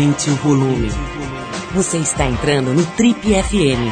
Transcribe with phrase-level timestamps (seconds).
[0.00, 0.88] Aumente o volume.
[1.74, 3.84] Você está entrando no Trip FM.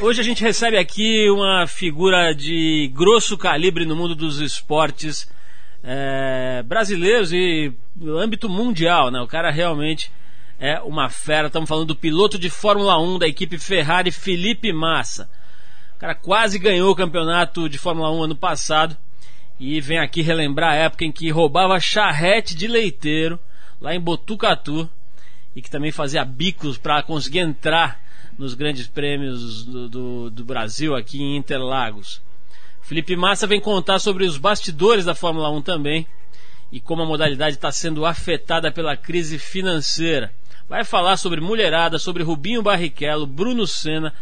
[0.00, 5.28] Hoje a gente recebe aqui uma figura de grosso calibre no mundo dos esportes
[5.82, 9.20] é, brasileiros e no âmbito mundial, né?
[9.20, 10.08] O cara realmente
[10.56, 11.48] é uma fera.
[11.48, 15.28] Estamos falando do piloto de Fórmula 1 da equipe Ferrari, Felipe Massa.
[15.96, 18.96] O cara quase ganhou o campeonato de Fórmula 1 ano passado
[19.58, 23.38] e vem aqui relembrar a época em que roubava charrete de leiteiro
[23.80, 24.88] lá em Botucatu
[25.54, 28.00] e que também fazia bicos para conseguir entrar
[28.38, 32.20] nos grandes prêmios do, do, do, Brasil aqui em Interlagos.
[32.80, 36.06] Felipe Massa vem contar sobre os bastidores da Fórmula 1 também
[36.70, 40.32] e como a modalidade está sendo afetada pela crise financeira.
[40.68, 44.14] Vai falar sobre mulherada, sobre Rubinho Barrichello, Bruno Senna,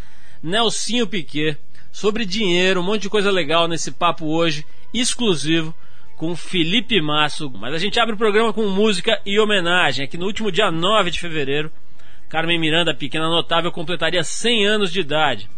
[0.42, 1.56] Nelsinho Piquet,
[1.92, 5.74] sobre dinheiro, um monte de coisa legal nesse papo hoje exclusivo
[6.16, 7.50] com Felipe Masso.
[7.50, 10.05] Mas a gente abre o programa com música e homenagem.
[10.05, 11.70] Aqui no último dia 9 de fevereiro,
[12.28, 15.48] Carmen Miranda, pequena notável, completaria 100 anos de idade.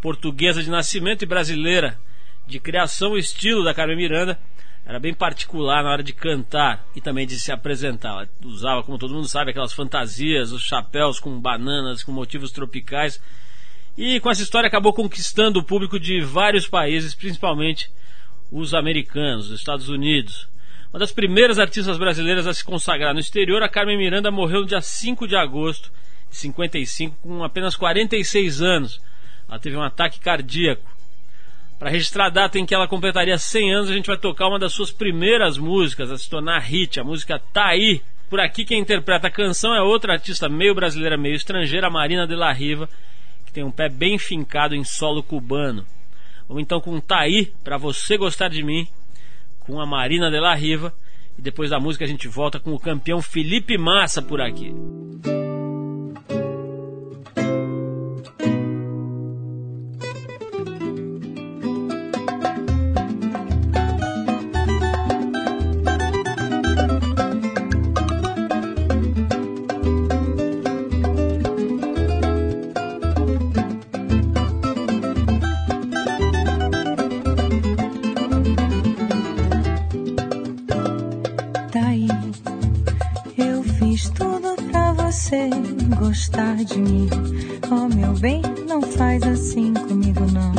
[0.00, 1.98] Portuguesa de nascimento e brasileira
[2.46, 4.38] de criação e estilo da Carmen Miranda,
[4.84, 8.10] era bem particular na hora de cantar e também de se apresentar.
[8.10, 13.22] Ela usava, como todo mundo sabe, aquelas fantasias, os chapéus com bananas, com motivos tropicais.
[13.96, 17.90] E com essa história acabou conquistando o público de vários países, principalmente
[18.50, 20.48] os americanos, os Estados Unidos.
[20.92, 24.66] Uma das primeiras artistas brasileiras a se consagrar no exterior, a Carmen Miranda morreu no
[24.66, 25.92] dia 5 de agosto
[26.28, 29.00] de 55, com apenas 46 anos.
[29.48, 30.88] Ela teve um ataque cardíaco.
[31.78, 34.58] Para registrar a data em que ela completaria 100 anos, a gente vai tocar uma
[34.58, 38.02] das suas primeiras músicas a se tornar hit, a música Tá Aí.
[38.28, 42.34] Por aqui quem interpreta a canção é outra artista meio brasileira, meio estrangeira, Marina de
[42.34, 42.88] la Riva,
[43.46, 45.86] que tem um pé bem fincado em solo cubano.
[46.50, 48.84] Vamos então com Taí, para você gostar de mim,
[49.60, 50.92] com a Marina de la Riva.
[51.38, 54.74] E depois da música a gente volta com o campeão Felipe Massa por aqui.
[85.30, 85.48] você
[85.96, 87.08] gostar de mim.
[87.70, 90.52] Oh, meu bem, não faz assim comigo, não.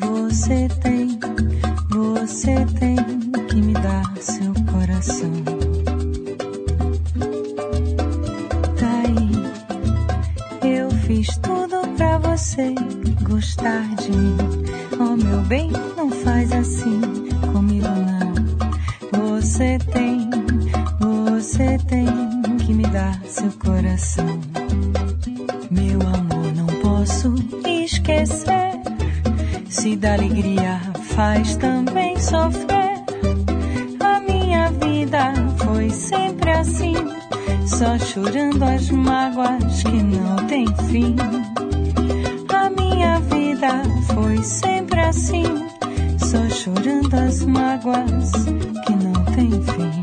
[0.00, 1.16] Você tem,
[1.88, 2.96] você tem
[3.46, 5.30] que me dar seu coração.
[8.80, 12.74] Tá aí, eu fiz tudo pra você
[13.22, 14.36] gostar de mim.
[14.98, 17.00] Oh, meu bem, não faz assim
[31.16, 33.02] faz também sofrer.
[34.00, 36.94] A minha vida foi sempre assim,
[37.66, 41.16] só chorando as mágoas que não tem fim.
[42.54, 43.82] A minha vida
[44.12, 45.44] foi sempre assim,
[46.18, 48.30] só chorando as mágoas
[48.84, 49.95] que não tem fim.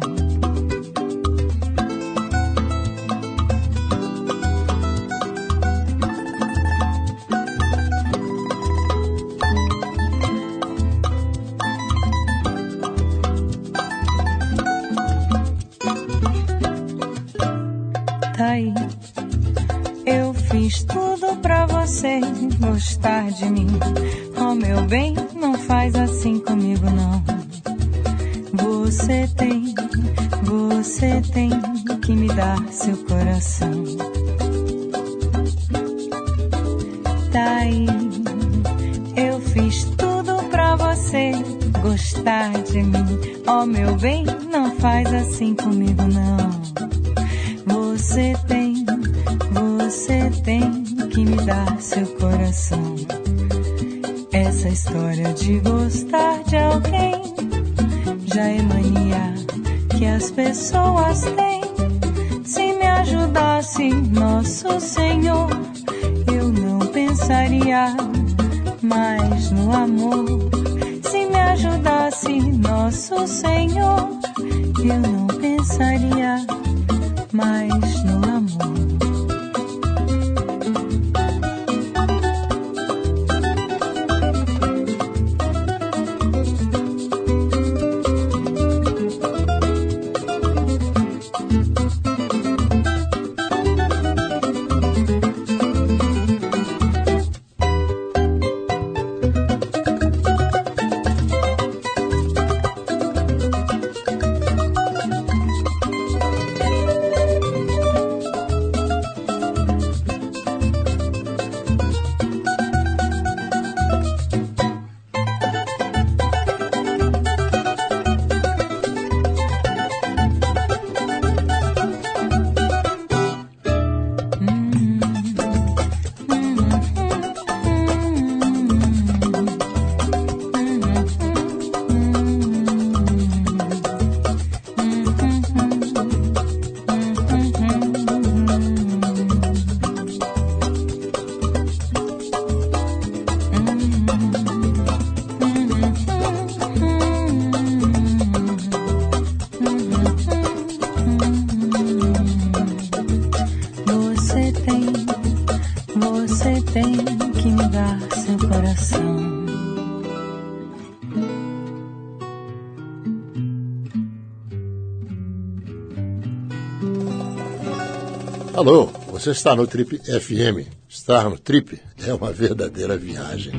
[169.23, 170.67] Você está no Trip FM.
[170.89, 173.53] Estar no Trip é uma verdadeira viagem.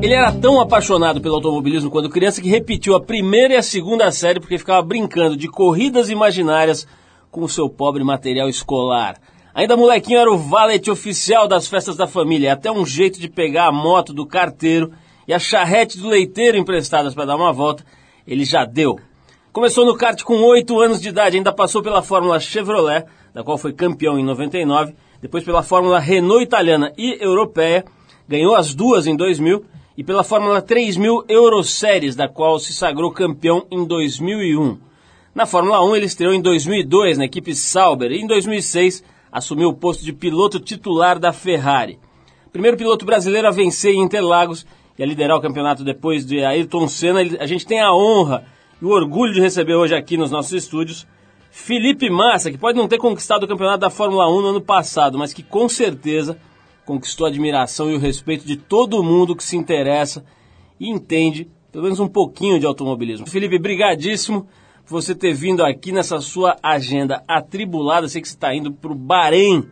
[0.00, 4.08] Ele era tão apaixonado pelo automobilismo quando criança que repetiu a primeira e a segunda
[4.12, 6.86] série porque ficava brincando de corridas imaginárias
[7.28, 9.20] com o seu pobre material escolar.
[9.52, 13.66] Ainda molequinho era o valet oficial das festas da família, até um jeito de pegar
[13.66, 14.92] a moto do carteiro
[15.26, 17.84] e a charrete do leiteiro emprestadas para dar uma volta,
[18.26, 18.98] ele já deu.
[19.52, 23.56] Começou no kart com 8 anos de idade, ainda passou pela Fórmula Chevrolet, da qual
[23.56, 27.84] foi campeão em 99, depois pela Fórmula Renault italiana e europeia,
[28.28, 29.64] ganhou as duas em 2000,
[29.96, 34.78] e pela Fórmula 3000 Euroseries, da qual se sagrou campeão em 2001.
[35.34, 39.02] Na Fórmula 1 ele estreou em 2002 na equipe Sauber e em 2006
[39.32, 41.98] assumiu o posto de piloto titular da Ferrari.
[42.52, 44.66] Primeiro piloto brasileiro a vencer em Interlagos
[44.98, 47.20] e a liderar o campeonato depois de Ayrton Senna.
[47.40, 48.44] A gente tem a honra
[48.80, 51.06] e o orgulho de receber hoje aqui nos nossos estúdios
[51.50, 55.18] Felipe Massa, que pode não ter conquistado o campeonato da Fórmula 1 no ano passado,
[55.18, 56.38] mas que com certeza
[56.84, 60.22] conquistou a admiração e o respeito de todo mundo que se interessa
[60.78, 63.26] e entende pelo menos um pouquinho de automobilismo.
[63.26, 64.46] Felipe, brigadíssimo
[64.86, 68.08] por você ter vindo aqui nessa sua agenda atribulada.
[68.08, 69.66] Sei que você está indo para o Bahrein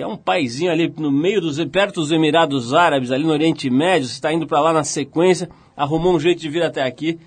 [0.00, 3.68] que é um paizinho ali no meio dos perto dos Emirados Árabes, ali no Oriente
[3.68, 7.20] Médio, você está indo para lá na sequência, arrumou um jeito de vir até aqui.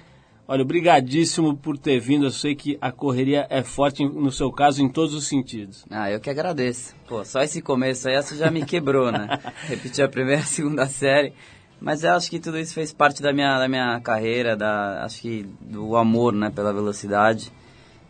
[0.48, 2.26] Olha, obrigadíssimo por ter vindo.
[2.26, 5.86] Eu sei que a correria é forte no seu caso em todos os sentidos.
[5.88, 6.96] Ah, eu que agradeço.
[7.08, 9.40] Pô, só esse começo aí, essa já me quebrou, né?
[9.70, 11.32] Repetir a primeira e a segunda série.
[11.80, 15.22] Mas eu acho que tudo isso fez parte da minha, da minha carreira, da, acho
[15.22, 17.52] que do amor, né, pela velocidade.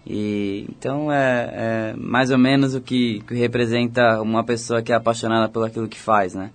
[0.05, 4.95] E então é, é, mais ou menos o que, que representa uma pessoa que é
[4.95, 6.51] apaixonada pelo aquilo que faz, né?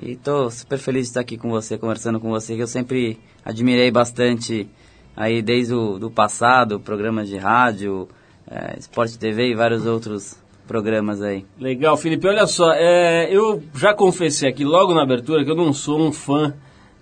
[0.00, 3.18] E estou super feliz de estar aqui com você, conversando com você, que eu sempre
[3.44, 4.68] admirei bastante
[5.16, 8.08] aí desde o do passado, programas de rádio,
[8.48, 10.36] é, Esporte TV e vários outros
[10.66, 11.44] programas aí.
[11.58, 12.26] Legal, Felipe.
[12.26, 16.12] Olha só, é, eu já confessei aqui logo na abertura que eu não sou um
[16.12, 16.54] fã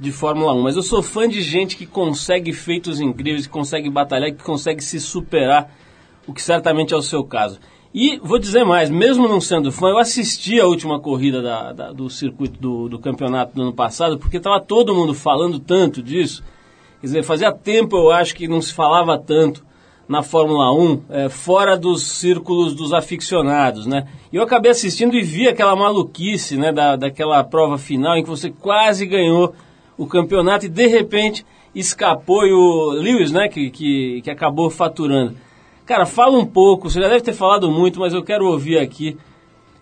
[0.02, 3.88] de Fórmula 1, mas eu sou fã de gente que consegue feitos incríveis, que consegue
[3.88, 5.72] batalhar, que consegue se superar
[6.26, 7.60] o que certamente é o seu caso.
[7.94, 11.92] E vou dizer mais, mesmo não sendo fã, eu assisti a última corrida da, da,
[11.92, 16.42] do circuito do, do, campeonato do ano passado, porque estava todo mundo falando tanto disso.
[17.00, 19.64] Quer dizer, fazia tempo eu acho que não se falava tanto
[20.08, 24.08] na Fórmula 1, é, fora dos círculos dos aficionados, né?
[24.32, 28.28] E eu acabei assistindo e vi aquela maluquice, né, da, daquela prova final em que
[28.28, 29.54] você quase ganhou
[29.96, 31.44] o campeonato e de repente
[31.74, 35.34] escapou e o Lewis, né, que, que, que acabou faturando.
[35.84, 39.16] Cara, fala um pouco, você já deve ter falado muito, mas eu quero ouvir aqui.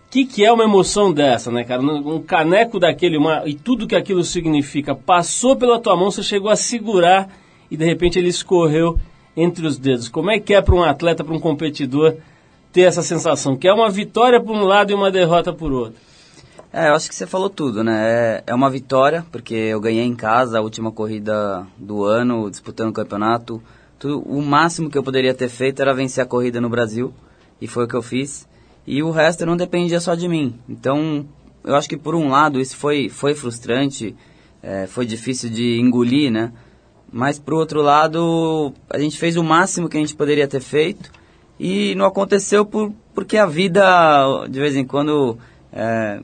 [0.07, 1.81] O que, que é uma emoção dessa, né, cara?
[1.81, 6.49] Um caneco daquele uma, e tudo que aquilo significa passou pela tua mão, você chegou
[6.49, 7.29] a segurar
[7.69, 8.99] e de repente ele escorreu
[9.35, 10.09] entre os dedos.
[10.09, 12.15] Como é que é para um atleta, para um competidor,
[12.73, 13.55] ter essa sensação?
[13.55, 16.01] Que é uma vitória por um lado e uma derrota por outro.
[16.73, 17.99] É, eu acho que você falou tudo, né?
[18.01, 22.89] É, é uma vitória, porque eu ganhei em casa a última corrida do ano, disputando
[22.89, 23.61] o campeonato
[24.01, 27.13] tudo, o máximo que eu poderia ter feito era vencer a corrida no Brasil,
[27.61, 28.47] e foi o que eu fiz.
[28.85, 30.55] E o resto não dependia só de mim.
[30.67, 31.23] Então,
[31.63, 34.15] eu acho que por um lado isso foi, foi frustrante,
[34.63, 36.51] é, foi difícil de engolir, né?
[37.11, 41.11] Mas por outro lado, a gente fez o máximo que a gente poderia ter feito
[41.59, 45.37] e não aconteceu por, porque a vida, de vez em quando,
[45.71, 46.21] é,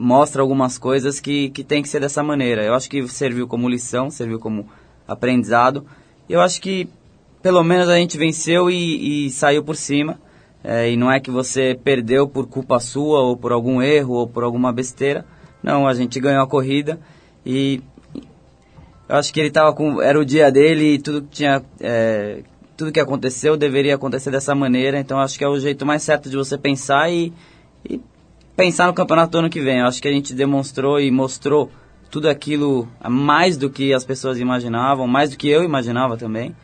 [0.00, 2.64] mostra algumas coisas que, que tem que ser dessa maneira.
[2.64, 4.66] Eu acho que serviu como lição, serviu como
[5.06, 5.84] aprendizado.
[6.28, 6.88] Eu acho que
[7.42, 10.18] pelo menos a gente venceu e, e saiu por cima.
[10.64, 14.26] É, e não é que você perdeu por culpa sua ou por algum erro ou
[14.26, 15.24] por alguma besteira.
[15.62, 16.98] Não, a gente ganhou a corrida
[17.44, 17.82] e
[19.08, 22.42] eu acho que ele tava com era o dia dele e tudo que tinha é,
[22.76, 24.98] tudo que aconteceu deveria acontecer dessa maneira.
[24.98, 27.32] Então acho que é o jeito mais certo de você pensar e,
[27.88, 28.00] e
[28.60, 29.78] pensar no campeonato do ano que vem.
[29.78, 31.70] Eu acho que a gente demonstrou e mostrou
[32.10, 36.54] tudo aquilo mais do que as pessoas imaginavam, mais do que eu imaginava também.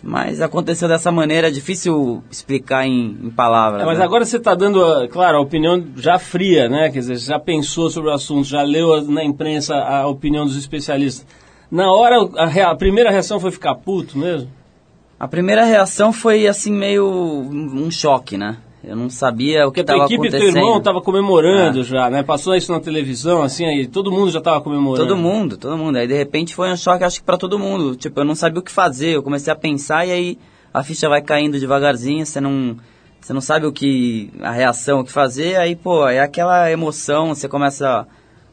[0.00, 3.82] Mas aconteceu dessa maneira, é difícil explicar em, em palavras.
[3.82, 4.04] É, mas né?
[4.04, 6.90] agora você está dando, claro, a opinião já fria, né?
[6.90, 11.26] Quer dizer, já pensou sobre o assunto, já leu na imprensa a opinião dos especialistas.
[11.70, 14.48] Na hora, a, a primeira reação foi ficar puto mesmo?
[15.18, 18.58] A primeira reação foi assim meio um choque, né?
[18.86, 20.22] Eu não sabia o que estava acontecendo.
[20.22, 21.84] A equipe do teu irmão estava comemorando é.
[21.84, 22.22] já, né?
[22.22, 25.08] Passou isso na televisão, assim, aí todo mundo já estava comemorando.
[25.08, 25.96] Todo mundo, todo mundo.
[25.96, 27.96] Aí de repente foi um choque, acho que para todo mundo.
[27.96, 30.38] Tipo, eu não sabia o que fazer, eu comecei a pensar e aí
[30.72, 32.76] a ficha vai caindo devagarzinho, você não,
[33.20, 37.34] você não sabe o que, a reação, o que fazer, aí, pô, é aquela emoção,
[37.34, 38.06] você começa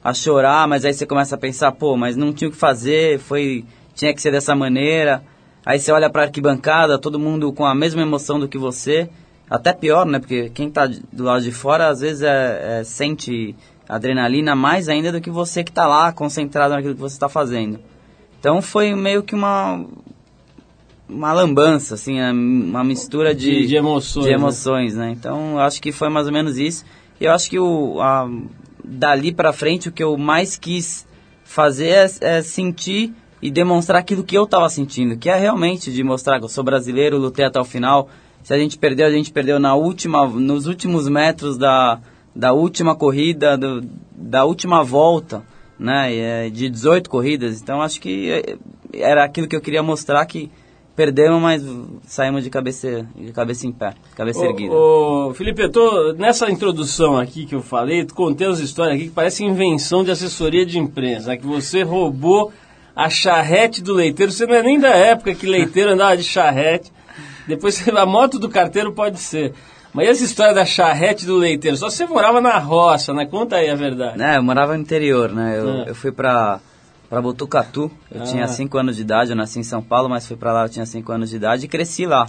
[0.04, 3.20] a chorar, mas aí você começa a pensar, pô, mas não tinha o que fazer,
[3.20, 5.24] foi tinha que ser dessa maneira.
[5.66, 9.10] Aí você olha para arquibancada, todo mundo com a mesma emoção do que você.
[9.52, 10.18] Até pior, né?
[10.18, 13.54] Porque quem está do lado de fora às vezes é, é, sente
[13.88, 17.78] adrenalina mais ainda do que você que está lá concentrado naquilo que você está fazendo.
[18.40, 19.86] Então foi meio que uma
[21.10, 25.08] uma lambança, assim, é uma mistura de, de, de emoções, de emoções né?
[25.08, 25.12] né?
[25.12, 26.86] Então acho que foi mais ou menos isso.
[27.20, 28.30] Eu acho que o, a,
[28.82, 31.06] dali para frente o que eu mais quis
[31.44, 36.02] fazer é, é sentir e demonstrar aquilo que eu estava sentindo, que é realmente de
[36.06, 38.08] mostrar que eu sou brasileiro, lutei até o final.
[38.44, 42.00] Se a gente perdeu, a gente perdeu na última, nos últimos metros da,
[42.36, 43.82] da última corrida, do,
[44.14, 45.44] da última volta,
[45.78, 46.16] né?
[46.16, 47.62] É de 18 corridas.
[47.62, 48.58] Então acho que é,
[48.94, 50.52] era aquilo que eu queria mostrar que
[50.96, 51.64] perdemos, mas
[52.06, 54.74] saímos de cabeça, de cabeça em pé, cabeça ô, erguida.
[54.74, 59.14] Ô, Felipe, eu tô, nessa introdução aqui que eu falei, contei as histórias aqui que
[59.14, 62.52] parece invenção de assessoria de imprensa, que você roubou
[62.96, 64.32] a charrete do leiteiro.
[64.32, 66.92] Você não é nem da época que leiteiro andava de charrete.
[67.56, 69.54] Depois a moto do carteiro pode ser.
[69.94, 73.26] Mas essa história da charrete do leiteiro, só você morava na roça, né?
[73.26, 74.22] Conta aí a verdade.
[74.22, 75.60] É, eu morava no interior, né?
[75.60, 75.90] Eu, é.
[75.90, 76.60] eu fui pra,
[77.10, 78.24] pra Botucatu, eu ah.
[78.24, 80.70] tinha 5 anos de idade, eu nasci em São Paulo, mas fui pra lá, eu
[80.70, 82.26] tinha 5 anos de idade e cresci lá.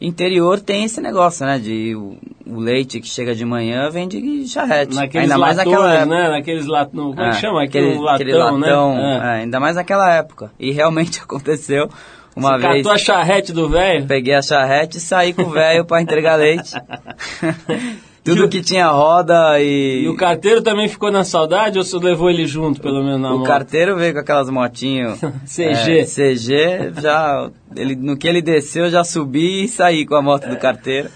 [0.00, 1.58] Interior tem esse negócio, né?
[1.58, 4.94] De o, o leite que chega de manhã vem de charrete.
[4.94, 6.06] Naqueles ainda mais naquela época.
[6.06, 6.28] né?
[6.28, 7.64] Naqueles latão, como é, que chama?
[7.64, 9.14] Aquele, aquele, latão, aquele latão, né?
[9.14, 9.16] É.
[9.16, 10.52] É, ainda mais naquela época.
[10.56, 11.90] E realmente aconteceu.
[12.38, 12.76] Uma Você vez.
[12.76, 14.06] catou a charrete do velho?
[14.06, 16.72] Peguei a charrete e saí com o velho para entregar leite.
[18.22, 20.02] Tudo o, que tinha roda e.
[20.04, 23.32] E o carteiro também ficou na saudade ou você levou ele junto, pelo menos na
[23.32, 23.46] O moto?
[23.46, 25.18] carteiro veio com aquelas motinhos.
[25.48, 25.98] CG.
[26.00, 27.50] É, CG, já.
[27.74, 31.08] Ele, no que ele desceu, eu já subi e saí com a moto do carteiro.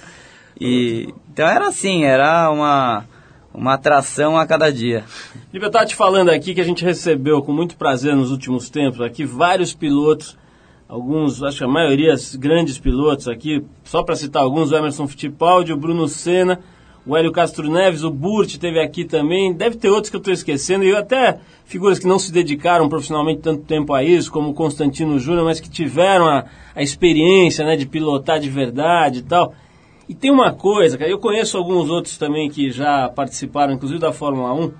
[0.58, 1.12] E.
[1.32, 3.04] Então era assim, era uma.
[3.54, 5.04] Uma atração a cada dia.
[5.52, 9.02] eu estava te falando aqui que a gente recebeu com muito prazer nos últimos tempos
[9.02, 10.38] aqui vários pilotos
[10.92, 15.72] alguns, acho que a maioria, grandes pilotos aqui, só para citar alguns, o Emerson Fittipaldi,
[15.72, 16.60] o Bruno Senna,
[17.06, 20.34] o Hélio Castro Neves, o Burt teve aqui também, deve ter outros que eu estou
[20.34, 24.54] esquecendo, e até figuras que não se dedicaram profissionalmente tanto tempo a isso, como o
[24.54, 26.44] Constantino Júnior, mas que tiveram a,
[26.74, 29.54] a experiência né, de pilotar de verdade e tal.
[30.06, 34.12] E tem uma coisa, cara, eu conheço alguns outros também que já participaram, inclusive da
[34.12, 34.72] Fórmula 1,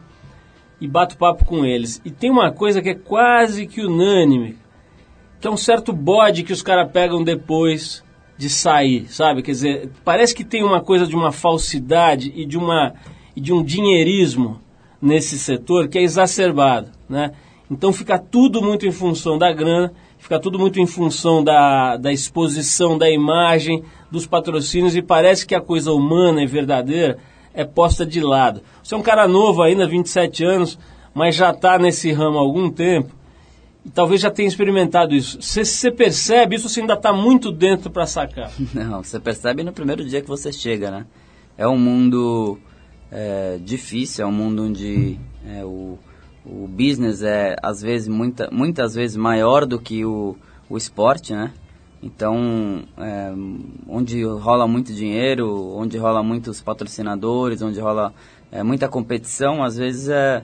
[0.79, 2.03] e bato papo com eles.
[2.05, 4.61] E tem uma coisa que é quase que unânime,
[5.43, 8.05] que é um certo bode que os caras pegam depois
[8.39, 9.43] de sair, sabe?
[9.43, 12.95] Quer dizer, parece que tem uma coisa de uma falsidade e de, uma,
[13.35, 14.61] e de um dinheirismo
[15.01, 17.33] nesse setor que é exacerbado, né?
[17.69, 22.13] Então fica tudo muito em função da grana, fica tudo muito em função da, da
[22.13, 23.83] exposição, da imagem,
[24.13, 27.19] dos patrocínios e parece que a coisa humana e verdadeira
[27.53, 28.63] é posta de lado.
[28.81, 30.79] Você é um cara novo ainda, 27 anos,
[31.13, 33.22] mas já está nesse ramo há algum tempo
[33.85, 35.39] e talvez já tenha experimentado isso.
[35.41, 38.51] Você percebe isso, você ainda está muito dentro para sacar?
[38.73, 41.07] Não, você percebe no primeiro dia que você chega, né?
[41.59, 42.59] É um mundo
[43.11, 45.99] é, difícil, é um mundo onde é, o,
[46.47, 50.37] o business é às vezes muita, muitas vezes maior do que o,
[50.71, 51.53] o esporte, né?
[52.03, 53.33] Então, é,
[53.89, 58.13] onde rola muito dinheiro, onde rola muitos patrocinadores, onde rola
[58.51, 60.43] é, muita competição, às vezes é,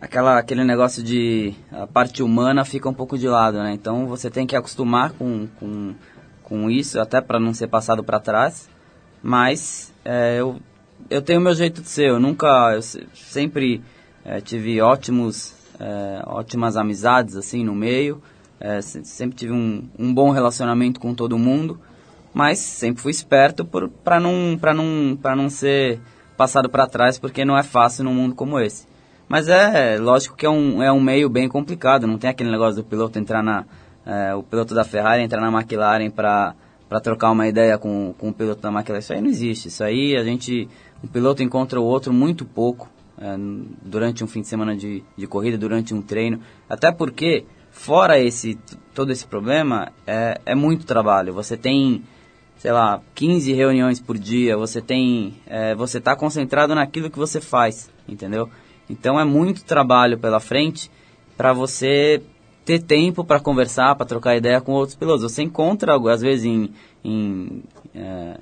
[0.00, 3.72] aquela, aquele negócio de a parte humana fica um pouco de lado, né?
[3.72, 5.94] Então você tem que acostumar com, com,
[6.42, 8.68] com isso, até para não ser passado para trás.
[9.22, 10.60] Mas é, eu,
[11.10, 13.82] eu tenho meu jeito de ser, eu nunca, eu sempre
[14.24, 18.22] é, tive ótimos, é, ótimas amizades assim no meio,
[18.60, 21.80] é, sempre tive um, um bom relacionamento com todo mundo,
[22.32, 26.00] mas sempre fui esperto para não, não, não ser
[26.36, 28.86] passado para trás, porque não é fácil num mundo como esse.
[29.28, 32.82] Mas é, lógico que é um, é um meio bem complicado, não tem aquele negócio
[32.82, 33.64] do piloto entrar na.
[34.06, 36.54] É, o piloto da Ferrari entrar na McLaren para
[37.02, 39.00] trocar uma ideia com, com o piloto da McLaren.
[39.00, 39.68] Isso aí não existe.
[39.68, 40.66] Isso aí a gente.
[41.04, 42.88] Um piloto encontra o outro muito pouco
[43.20, 43.36] é,
[43.82, 46.40] durante um fim de semana de, de corrida, durante um treino.
[46.66, 48.58] Até porque, fora esse
[48.94, 51.34] todo esse problema, é, é muito trabalho.
[51.34, 52.02] Você tem,
[52.56, 55.34] sei lá, 15 reuniões por dia, você tem.
[55.46, 58.48] É, você está concentrado naquilo que você faz, entendeu?
[58.88, 60.90] Então é muito trabalho pela frente
[61.36, 62.22] para você
[62.64, 65.22] ter tempo para conversar, para trocar ideia com outros pilotos.
[65.22, 66.70] Você encontra, às vezes, em,
[67.04, 67.62] em
[67.94, 68.38] é,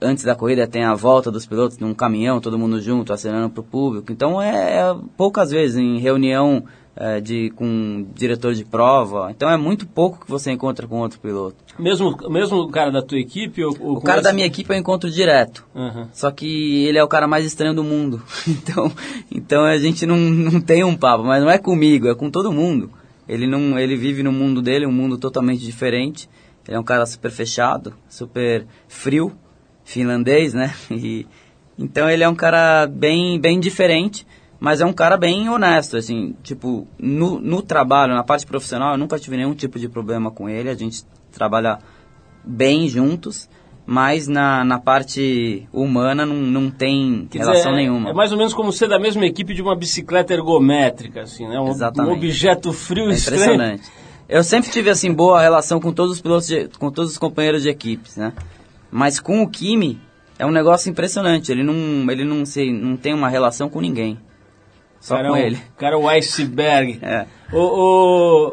[0.00, 3.60] antes da corrida tem a volta dos pilotos num caminhão, todo mundo junto, acenando para
[3.60, 4.12] o público.
[4.12, 6.64] Então é, é, poucas vezes em reunião
[7.00, 9.30] é, de, com diretor de prova.
[9.30, 11.56] Então é muito pouco que você encontra com outro piloto.
[11.78, 13.64] Mesmo, mesmo o cara da tua equipe?
[13.64, 15.64] Ou, ou O cara da minha equipe eu encontro direto.
[15.74, 16.08] Aham.
[16.12, 18.22] Só que ele é o cara mais estranho do mundo.
[18.68, 18.92] Então,
[19.30, 22.52] então a gente não, não tem um papo, mas não é comigo, é com todo
[22.52, 22.90] mundo.
[23.28, 26.28] Ele não, ele vive no mundo dele, um mundo totalmente diferente.
[26.66, 29.32] Ele é um cara super fechado, super frio,
[29.84, 30.74] finlandês, né?
[30.90, 31.26] E,
[31.78, 34.26] então ele é um cara bem, bem diferente,
[34.60, 38.98] mas é um cara bem honesto, assim, tipo, no, no trabalho, na parte profissional, eu
[38.98, 41.78] nunca tive nenhum tipo de problema com ele, a gente trabalha
[42.44, 43.48] bem juntos,
[43.86, 48.10] mas na, na parte humana não, não tem Quer relação dizer, é- nenhuma.
[48.10, 51.58] É mais ou menos como ser da mesma equipe de uma bicicleta ergométrica, assim, né?
[51.58, 52.12] Um, Exatamente.
[52.12, 53.42] um objeto frio É estranho.
[53.42, 53.82] impressionante.
[54.28, 57.62] Eu sempre tive assim boa relação com todos os pilotos, de- com todos os companheiros
[57.62, 58.34] de equipes, né?
[58.90, 59.98] Mas com o Kimi
[60.38, 61.50] é um negócio impressionante.
[61.50, 64.18] Ele não, ele não se, não tem uma relação com ninguém.
[65.00, 65.58] Só cara, com é um- ele.
[65.76, 66.98] cara, é o iceberg.
[67.02, 67.26] É.
[67.52, 67.60] Ô,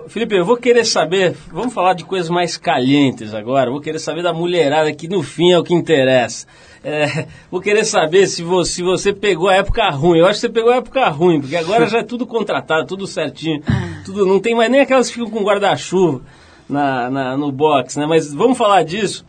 [0.04, 4.00] ô, Felipe, eu vou querer saber, vamos falar de coisas mais calientes agora, vou querer
[4.00, 6.46] saber da mulherada, que no fim é o que interessa.
[6.84, 10.20] É, vou querer saber se você, se você pegou a época ruim.
[10.20, 13.08] Eu acho que você pegou a época ruim, porque agora já é tudo contratado, tudo
[13.08, 13.62] certinho.
[14.06, 16.22] Tudo, não tem mais nem aquelas que ficam com guarda-chuva
[16.70, 18.06] na, na- no box, né?
[18.06, 19.26] Mas vamos falar disso.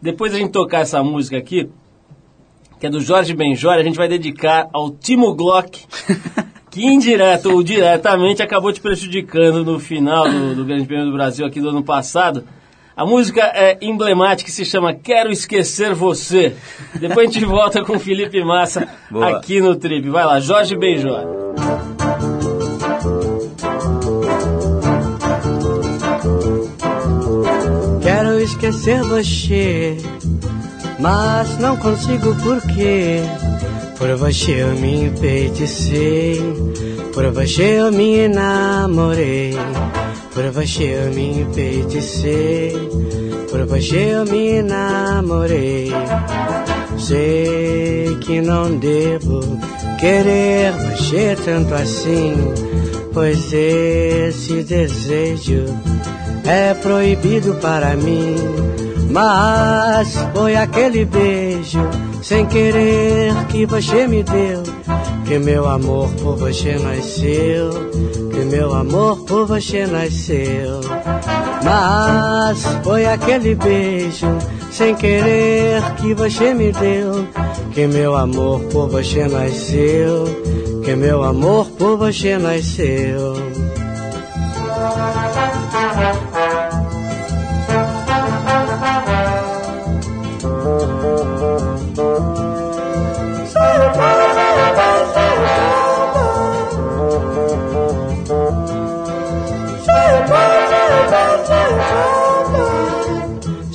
[0.00, 1.68] Depois a gente tocar essa música aqui,
[2.78, 5.84] que é do Jorge Benjor, a gente vai dedicar ao Timo Glock,
[6.70, 11.44] que indireto ou diretamente acabou te prejudicando no final do, do Grande Prêmio do Brasil
[11.44, 12.44] aqui do ano passado.
[12.96, 16.54] A música é emblemática e se chama Quero Esquecer Você.
[16.94, 19.38] Depois a gente volta com o Felipe Massa Boa.
[19.38, 20.08] aqui no Trip.
[20.10, 21.24] Vai lá, Jorge Benjor.
[28.02, 29.96] Quero esquecer você,
[30.98, 33.22] mas não consigo porque
[34.00, 36.40] por você eu me enfeiticei,
[37.12, 39.54] por você eu me enamorei,
[40.32, 42.72] por você eu me enfeiticei,
[43.50, 45.92] por você eu me enamorei.
[46.96, 49.42] Sei que não devo
[49.98, 52.36] querer você tanto assim,
[53.12, 55.66] pois esse desejo
[56.46, 58.89] é proibido para mim.
[59.10, 61.80] Mas foi aquele beijo
[62.22, 64.62] sem querer que você me deu.
[65.26, 67.70] Que meu amor por você nasceu.
[68.30, 70.80] Que meu amor por você nasceu.
[71.64, 74.26] Mas foi aquele beijo
[74.70, 77.26] sem querer que você me deu.
[77.72, 80.24] Que meu amor por você nasceu.
[80.84, 83.34] Que meu amor por você nasceu.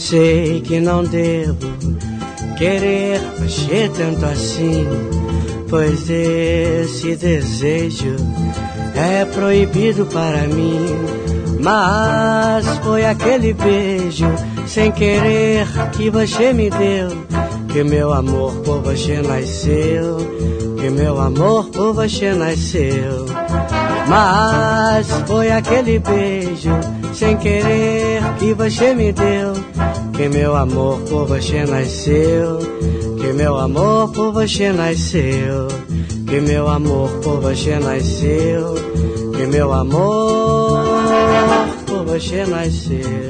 [0.05, 1.57] Sei que não devo
[2.59, 4.85] querer você tanto assim,
[5.67, 8.15] pois esse desejo
[8.93, 10.85] é proibido para mim.
[11.59, 14.27] Mas foi aquele beijo
[14.67, 17.09] sem querer que você me deu,
[17.73, 20.17] que meu amor por você nasceu,
[20.79, 23.25] que meu amor por você nasceu.
[24.07, 26.69] Mas foi aquele beijo
[27.11, 29.74] sem querer que você me deu.
[30.17, 32.59] Que meu amor por você nasceu.
[33.19, 35.67] Que meu amor por você nasceu.
[36.27, 38.75] Que meu amor por você nasceu.
[39.35, 40.85] Que meu amor
[41.85, 43.24] por você nasceu.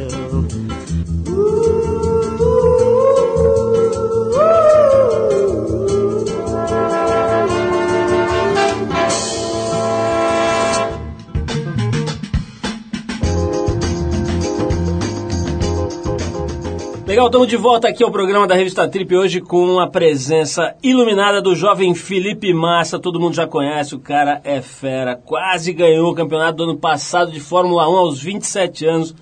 [17.16, 21.42] Legal, estamos de volta aqui ao programa da Revista Trip hoje com a presença iluminada
[21.42, 23.00] do jovem Felipe Massa.
[23.00, 25.16] Todo mundo já conhece, o cara é fera.
[25.16, 29.16] Quase ganhou o campeonato do ano passado de Fórmula 1 aos 27 anos.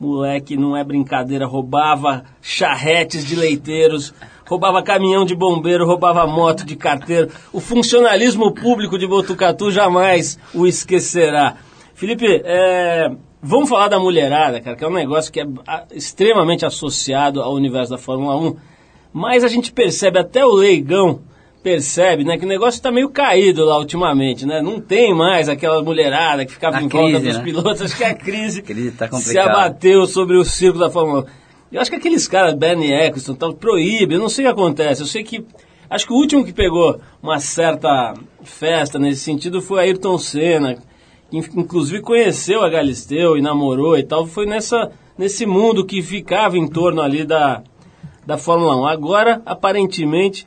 [0.00, 4.12] Moleque, não é brincadeira, roubava charretes de leiteiros,
[4.44, 7.30] roubava caminhão de bombeiro, roubava moto de carteiro.
[7.52, 11.54] O funcionalismo público de Botucatu jamais o esquecerá.
[11.94, 13.08] Felipe, é,
[13.42, 17.54] vamos falar da mulherada, cara, que é um negócio que é a, extremamente associado ao
[17.54, 18.56] universo da Fórmula 1.
[19.12, 21.20] Mas a gente percebe, até o leigão
[21.62, 24.62] percebe, né, que o negócio está meio caído lá ultimamente, né?
[24.62, 27.42] Não tem mais aquela mulherada que ficava A em volta crise, dos né?
[27.42, 27.82] pilotos.
[27.82, 31.24] Acho que a crise, A crise tá se abateu sobre o circo da Fórmula 1.
[31.72, 35.02] Eu acho que aqueles caras, Bernie Eccleston, tal, proíbe, eu não sei o que acontece.
[35.02, 35.44] Eu sei que.
[35.90, 40.76] Acho que o último que pegou uma certa festa nesse sentido foi Ayrton Senna.
[41.32, 46.68] Inclusive conheceu a Galisteu e namorou e tal, foi nessa, nesse mundo que ficava em
[46.68, 47.62] torno ali da,
[48.24, 48.86] da Fórmula 1.
[48.86, 50.46] Agora, aparentemente,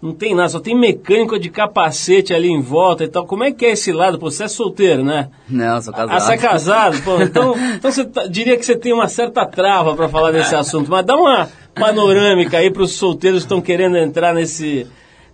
[0.00, 3.26] não tem nada, só tem mecânico de capacete ali em volta e tal.
[3.26, 4.18] Como é que é esse lado?
[4.18, 5.28] Pô, você é solteiro, né?
[5.48, 6.16] Não, sou casado.
[6.16, 7.02] Ah, você é casado?
[7.02, 10.54] Pô, então, então você tá, diria que você tem uma certa trava para falar desse
[10.56, 10.88] assunto.
[10.88, 14.86] Mas dá uma panorâmica aí para os solteiros que estão querendo entrar nesse,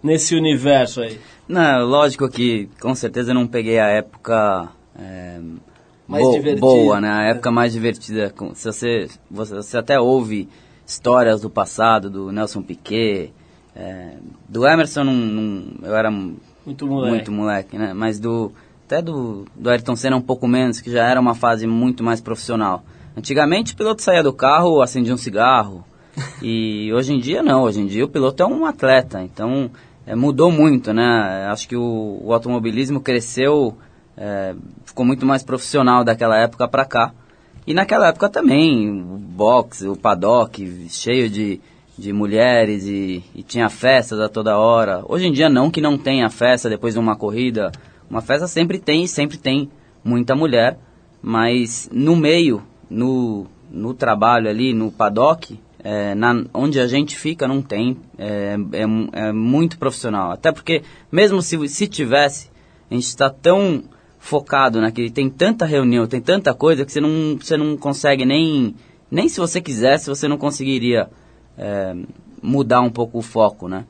[0.03, 1.21] nesse universo aí.
[1.47, 5.41] Não, lógico que com certeza eu não peguei a época é,
[6.07, 6.61] Mais bo- divertida.
[6.61, 7.11] boa, né?
[7.11, 8.31] A época mais divertida.
[8.31, 10.49] Com- Se você, você, você até ouve
[10.87, 13.33] histórias do passado, do Nelson Piquet,
[13.75, 14.15] é,
[14.49, 17.15] do Emerson, não, não- eu era Muito moleque.
[17.15, 17.93] muito moleque, né?
[17.95, 18.53] Mas do
[18.87, 22.21] até do, do Ayrton Senna um pouco menos, que já era uma fase muito mais
[22.21, 22.85] profissional.
[23.17, 25.85] Antigamente o piloto saía do carro, acendia um cigarro.
[26.43, 29.71] E hoje em dia não, hoje em dia o piloto é um atleta, então
[30.07, 31.49] é, mudou muito, né?
[31.51, 33.75] Acho que o, o automobilismo cresceu,
[34.17, 37.13] é, ficou muito mais profissional daquela época pra cá.
[37.67, 41.61] E naquela época também, o boxe, o paddock, cheio de,
[41.97, 45.03] de mulheres e, e tinha festas a toda hora.
[45.09, 47.73] Hoje em dia não que não tenha festa depois de uma corrida.
[48.09, 49.71] Uma festa sempre tem e sempre tem
[50.05, 50.79] muita mulher.
[51.23, 57.49] Mas no meio, no, no trabalho ali, no paddock, é, na, onde a gente fica
[57.49, 57.97] não tem.
[58.19, 60.31] É, é, é muito profissional.
[60.33, 62.51] Até porque, mesmo se, se tivesse,
[62.91, 63.85] a gente está tão
[64.25, 65.11] focado naquele.
[65.11, 68.75] Tem tanta reunião, tem tanta coisa que você não, você não consegue nem.
[69.11, 71.09] Nem se você quisesse, você não conseguiria
[71.59, 71.95] é,
[72.43, 73.85] mudar um pouco o foco, né?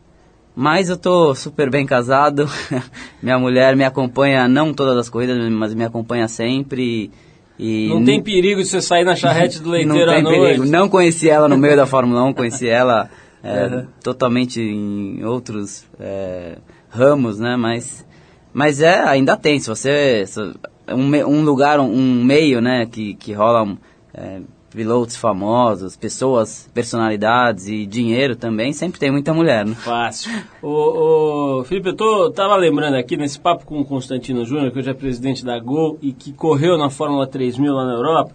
[0.55, 2.49] Mas eu tô super bem casado.
[3.23, 7.11] Minha mulher me acompanha, não todas as corridas, mas me acompanha sempre.
[7.57, 10.41] E Não tem perigo de você sair na charrete do leiteiro não à tem noite.
[10.41, 10.65] perigo.
[10.67, 13.09] Não conheci ela no meio da Fórmula 1, conheci ela
[13.43, 16.59] é, totalmente em outros é,
[16.91, 17.57] ramos, né?
[17.57, 18.05] Mas,
[18.55, 19.59] mas é, ainda tem.
[19.59, 20.25] Se você.
[20.89, 23.77] um, um lugar, um, um meio, né, que, que rola
[24.15, 24.41] é,
[24.71, 29.75] pilotos famosos, pessoas, personalidades e dinheiro também, sempre tem muita mulher, né?
[29.75, 30.31] Fácil.
[30.63, 34.91] Ô, Felipe, eu tô, tava lembrando aqui nesse papo com o Constantino Júnior, que hoje
[34.91, 38.33] é presidente da Gol e que correu na Fórmula 3000 lá na Europa.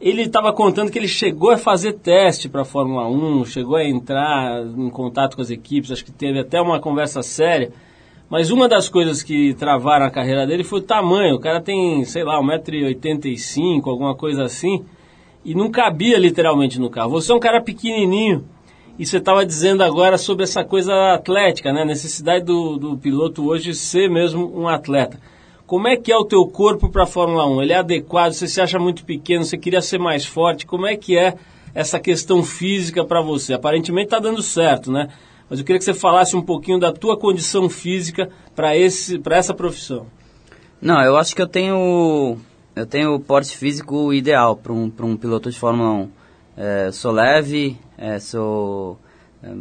[0.00, 3.84] Ele estava contando que ele chegou a fazer teste para a Fórmula 1, chegou a
[3.84, 7.70] entrar em contato com as equipes, acho que teve até uma conversa séria.
[8.30, 11.34] Mas uma das coisas que travaram a carreira dele foi o tamanho.
[11.34, 14.84] O cara tem, sei lá, 1,85m, alguma coisa assim,
[15.44, 17.10] e não cabia literalmente no carro.
[17.10, 18.44] Você é um cara pequenininho,
[18.96, 21.82] e você estava dizendo agora sobre essa coisa atlética, né?
[21.82, 25.18] A necessidade do, do piloto hoje ser mesmo um atleta.
[25.66, 27.62] Como é que é o teu corpo para a Fórmula 1?
[27.62, 28.32] Ele é adequado?
[28.32, 29.42] Você se acha muito pequeno?
[29.42, 30.66] Você queria ser mais forte?
[30.66, 31.34] Como é que é
[31.74, 33.54] essa questão física para você?
[33.54, 35.08] Aparentemente está dando certo, né?
[35.50, 38.68] Mas eu queria que você falasse um pouquinho da tua condição física para
[39.20, 40.06] para essa profissão.
[40.80, 42.38] Não, eu acho que eu tenho
[42.76, 46.10] eu tenho o porte físico ideal para um, pra um piloto de Fórmula 1.
[46.56, 48.96] É, sou leve, é, sou
[49.42, 49.52] é,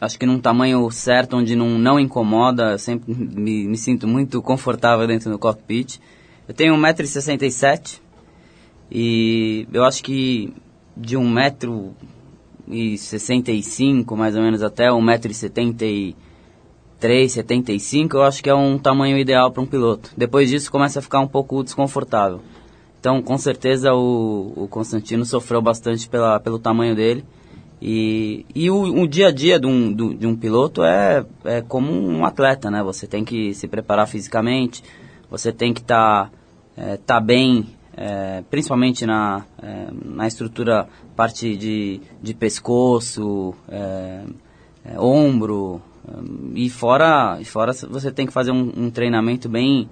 [0.00, 4.42] acho que num tamanho certo onde não, não incomoda, eu sempre me, me sinto muito
[4.42, 6.00] confortável dentro do cockpit.
[6.48, 8.00] Eu tenho 1,67m
[8.90, 10.52] e eu acho que
[10.96, 11.16] de
[12.70, 16.14] 1,65m mais ou menos até 1,73m
[17.00, 20.10] 3,75 eu acho que é um tamanho ideal para um piloto.
[20.16, 22.40] Depois disso começa a ficar um pouco desconfortável.
[22.98, 27.24] Então, com certeza, o, o Constantino sofreu bastante pela, pelo tamanho dele.
[27.80, 31.60] E, e o, o dia a dia de um, do- de um piloto é, é
[31.62, 32.82] como um atleta, né?
[32.82, 34.82] Você tem que se preparar fisicamente,
[35.30, 36.32] você tem que estar
[37.06, 44.22] tá bem, é, principalmente na, é, na estrutura, parte de, de pescoço, é,
[44.84, 49.88] é, ombro, hum, e fora, fora você tem que fazer um, um treinamento bem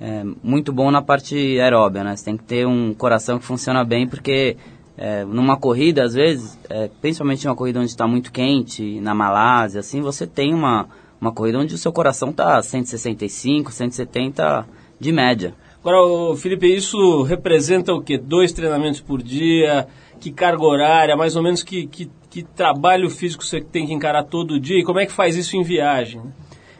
[0.00, 2.14] é, muito bom na parte aeróbia, né?
[2.14, 4.56] Você tem que ter um coração que funciona bem, porque
[4.96, 9.80] é, numa corrida, às vezes, é, principalmente numa corrida onde está muito quente, na Malásia,
[9.80, 10.88] assim, você tem uma,
[11.20, 14.68] uma corrida onde o seu coração está 165, 170
[15.00, 15.52] de média.
[15.82, 18.18] Agora, Felipe, isso representa o quê?
[18.18, 19.88] Dois treinamentos por dia?
[20.20, 21.16] Que carga horária?
[21.16, 24.78] Mais ou menos que, que, que trabalho físico você tem que encarar todo dia?
[24.78, 26.20] E como é que faz isso em viagem?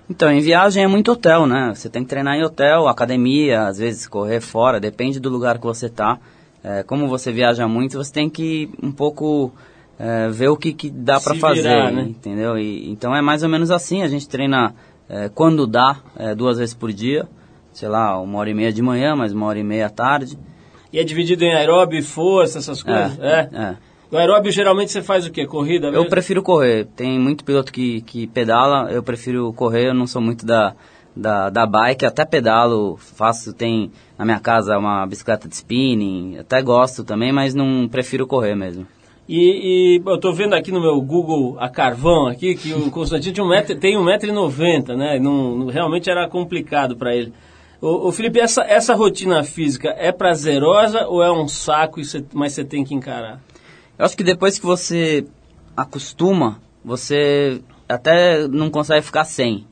[0.09, 1.73] Então, em viagem é muito hotel, né?
[1.75, 5.65] Você tem que treinar em hotel, academia, às vezes correr fora, depende do lugar que
[5.65, 6.19] você tá.
[6.63, 9.53] É, como você viaja muito, você tem que um pouco
[9.99, 12.03] é, ver o que, que dá para fazer, virar, né?
[12.03, 12.59] entendeu?
[12.59, 14.75] E, então é mais ou menos assim, a gente treina
[15.09, 17.29] é, quando dá, é, duas vezes por dia,
[17.73, 20.39] sei lá, uma hora e meia de manhã, mais uma hora e meia à tarde.
[20.93, 23.19] E é dividido em aeróbio e força, essas coisas?
[23.21, 23.77] É, é.
[24.11, 25.47] O aeróbio geralmente você faz o quê?
[25.47, 26.09] Corrida Eu mesmo?
[26.09, 26.87] prefiro correr.
[26.97, 30.75] Tem muito piloto que, que pedala, eu prefiro correr, eu não sou muito da,
[31.15, 36.61] da, da bike, até pedalo, faço, tem na minha casa uma bicicleta de spinning, até
[36.61, 38.85] gosto também, mas não prefiro correr mesmo.
[39.29, 43.33] E, e eu tô vendo aqui no meu Google a carvão aqui que o Constantino
[43.33, 45.21] tinha um metro, tem 1,90m, né?
[45.21, 47.33] Não, não, realmente era complicado para ele.
[47.81, 52.53] Ô, ô, Felipe, essa, essa rotina física é prazerosa ou é um saco, cê, mas
[52.53, 53.41] você tem que encarar?
[53.99, 55.27] Eu acho que depois que você
[55.77, 59.67] acostuma, você até não consegue ficar sem,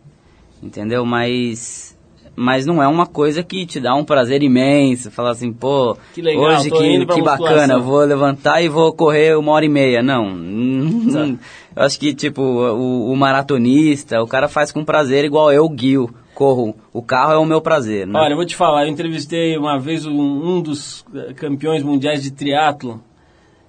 [0.62, 1.04] entendeu?
[1.04, 1.96] Mas
[2.38, 5.10] mas não é uma coisa que te dá um prazer imenso.
[5.10, 9.52] Falar assim, pô, que legal, hoje que, que bacana, vou levantar e vou correr uma
[9.52, 10.02] hora e meia.
[10.02, 10.24] Não,
[11.74, 16.08] eu acho que tipo o, o, maratonista, o cara faz com prazer igual eu guio.
[16.38, 18.06] Corro, o carro é o meu prazer.
[18.06, 18.16] Né?
[18.16, 22.22] Olha, eu vou te falar, eu entrevistei uma vez um, um dos eh, campeões mundiais
[22.22, 23.02] de triatlo,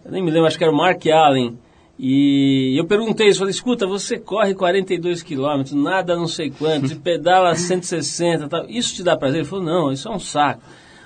[0.05, 1.58] eu nem me lembro, acho que era o Mark Allen.
[1.97, 6.95] E eu perguntei isso, falei, escuta, você corre 42 quilômetros, nada não sei quantos, e
[7.01, 9.39] pedala 160 tal, isso te dá prazer?
[9.39, 10.62] Ele falou, não, isso é um saco.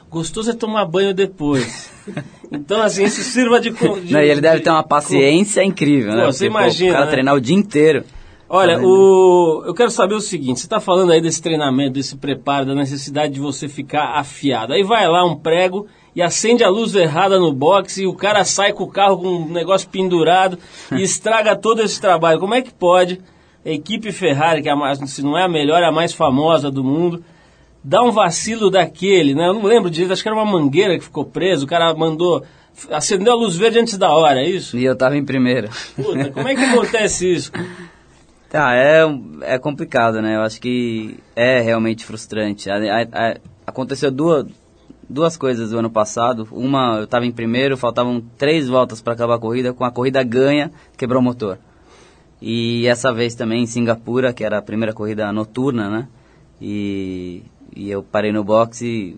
[0.10, 1.90] Gostoso é tomar banho depois.
[2.52, 3.70] então, assim, isso sirva de...
[3.70, 6.26] de não, e ele deve ter uma paciência incrível, né?
[6.26, 7.12] Pô, você Porque, imagina, pô, o cara né?
[7.12, 8.04] treinar o dia inteiro.
[8.56, 12.68] Olha, o, eu quero saber o seguinte: você está falando aí desse treinamento, desse preparo,
[12.68, 14.74] da necessidade de você ficar afiado.
[14.74, 18.46] Aí vai lá um prego e acende a luz errada no box e o cara
[18.46, 20.60] sai com o carro com um negócio pendurado
[20.92, 22.40] e estraga todo esse trabalho.
[22.40, 23.20] Como é que pode
[23.66, 26.14] a equipe Ferrari, que é a mais, se não é a melhor, é a mais
[26.14, 27.24] famosa do mundo,
[27.84, 29.48] dar um vacilo daquele, né?
[29.48, 32.44] Eu não lembro direito, acho que era uma mangueira que ficou presa, o cara mandou
[32.92, 34.78] acendeu a luz verde antes da hora, é isso?
[34.78, 35.70] E eu tava em primeiro.
[35.96, 37.52] Puta, como é que acontece isso?
[38.54, 39.02] Tá, é,
[39.42, 40.36] é complicado, né?
[40.36, 42.70] Eu acho que é realmente frustrante.
[42.70, 44.46] A, a, a, aconteceu duas,
[45.10, 46.48] duas coisas do ano passado.
[46.52, 49.74] Uma, eu estava em primeiro, faltavam três voltas para acabar a corrida.
[49.74, 51.58] Com a corrida ganha, quebrou o motor.
[52.40, 56.08] E essa vez também em Singapura, que era a primeira corrida noturna, né?
[56.62, 57.42] E,
[57.76, 59.18] e eu parei no box e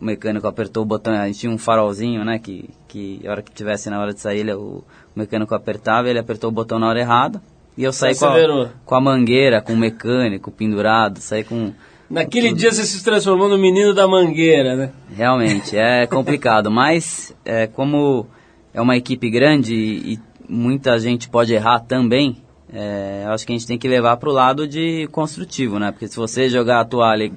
[0.00, 1.12] o mecânico apertou o botão.
[1.12, 2.38] A gente tinha um farolzinho, né?
[2.38, 4.82] Que, que a hora que tivesse na hora de sair, ele, o,
[5.14, 7.42] o mecânico apertava, ele apertou o botão na hora errada.
[7.76, 11.72] E eu saí com a, com a mangueira, com o mecânico pendurado, saí com
[12.12, 14.92] Naquele dia você se transformou no menino da mangueira, né?
[15.16, 18.26] Realmente, é complicado, mas é, como
[18.74, 22.36] é uma equipe grande e, e muita gente pode errar também,
[22.70, 25.90] é, acho que a gente tem que levar para o lado de construtivo, né?
[25.90, 27.32] Porque se você jogar a toalha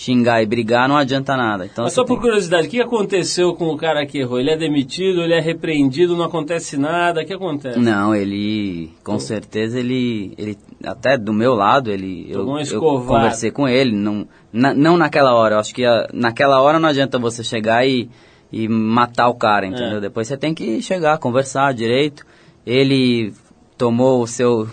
[0.00, 1.66] xingar e brigar não adianta nada.
[1.66, 4.40] Então, Mas só por curiosidade, o que aconteceu com o cara que errou?
[4.40, 7.78] Ele é demitido, ele é repreendido, não acontece nada, o que acontece?
[7.78, 13.68] Não, ele, com certeza, ele, ele até do meu lado, ele, eu, eu, conversei com
[13.68, 17.44] ele, não, na, não naquela hora, eu acho que a, naquela hora não adianta você
[17.44, 18.08] chegar e,
[18.50, 19.98] e matar o cara, entendeu?
[19.98, 20.00] É.
[20.00, 22.24] Depois você tem que chegar, conversar direito.
[22.64, 23.34] Ele
[23.76, 24.66] tomou o seu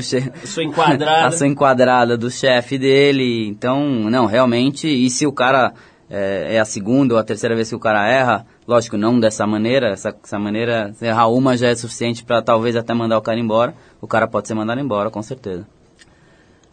[0.00, 1.26] seu a sua enquadrada.
[1.28, 3.48] a sua enquadrada do chefe dele.
[3.48, 5.74] Então, não, realmente, e se o cara
[6.08, 9.46] é, é, a segunda ou a terceira vez que o cara erra, lógico, não dessa
[9.46, 13.22] maneira, essa, essa maneira, se errar uma já é suficiente para talvez até mandar o
[13.22, 15.66] cara embora, o cara pode ser mandado embora, com certeza.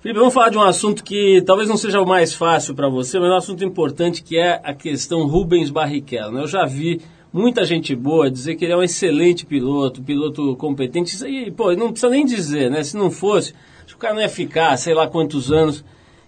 [0.01, 3.17] Felipe, vamos falar de um assunto que talvez não seja o mais fácil para você,
[3.17, 6.34] mas é um assunto importante que é a questão Rubens Barrichello.
[6.34, 6.41] Né?
[6.41, 11.15] Eu já vi muita gente boa dizer que ele é um excelente piloto, piloto competente.
[11.15, 12.83] Isso aí, pô, não precisa nem dizer, né?
[12.83, 13.53] Se não fosse,
[13.93, 15.83] o cara não ia ficar, sei lá quantos anos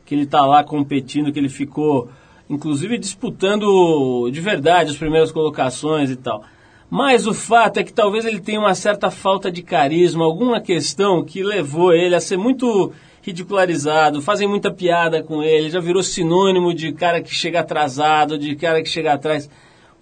[0.05, 2.09] que ele está lá competindo, que ele ficou,
[2.49, 6.43] inclusive, disputando de verdade as primeiras colocações e tal.
[6.89, 11.23] Mas o fato é que talvez ele tenha uma certa falta de carisma, alguma questão
[11.23, 16.73] que levou ele a ser muito ridicularizado, fazem muita piada com ele, já virou sinônimo
[16.73, 19.49] de cara que chega atrasado, de cara que chega atrás.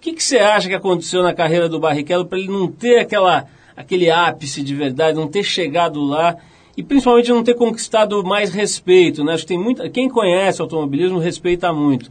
[0.00, 3.00] O que, que você acha que aconteceu na carreira do Barrichello para ele não ter
[3.00, 3.44] aquela,
[3.76, 6.38] aquele ápice de verdade, não ter chegado lá
[6.74, 9.22] e principalmente não ter conquistado mais respeito?
[9.22, 9.34] Né?
[9.34, 12.10] Acho que tem muita, quem conhece automobilismo respeita muito.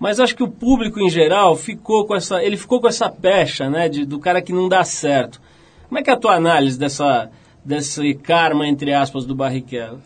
[0.00, 3.68] Mas acho que o público em geral ficou com essa, ele ficou com essa pecha,
[3.68, 5.38] né, de, do cara que não dá certo.
[5.86, 7.30] Como é que é a tua análise dessa,
[7.62, 10.00] desse karma, entre aspas, do Barrichello?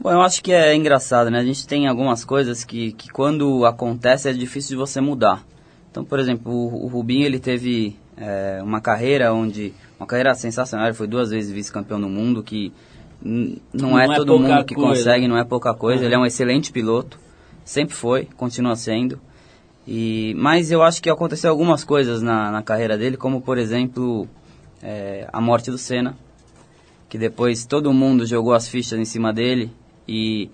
[0.00, 1.38] Bom, eu acho que é engraçado, né?
[1.38, 5.44] A gente tem algumas coisas que, que quando acontece é difícil de você mudar.
[5.90, 10.86] Então, por exemplo, o, o Rubinho ele teve é, uma carreira onde uma carreira sensacional,
[10.86, 12.72] ele foi duas vezes vice-campeão do mundo, que
[13.22, 14.88] não, não é, é todo mundo que coisa.
[14.90, 16.00] consegue, não é pouca coisa.
[16.00, 16.06] Uhum.
[16.06, 17.18] Ele é um excelente piloto,
[17.64, 19.20] sempre foi, continua sendo.
[19.86, 24.28] E, mas eu acho que aconteceu algumas coisas na, na carreira dele, como por exemplo
[24.82, 26.16] é, a morte do Senna,
[27.08, 29.70] que depois todo mundo jogou as fichas em cima dele
[30.06, 30.50] e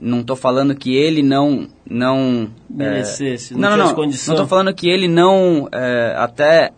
[0.00, 4.72] não estou falando que ele não não merecesse, é, não, não, não, não estou falando
[4.72, 6.72] que ele não é, até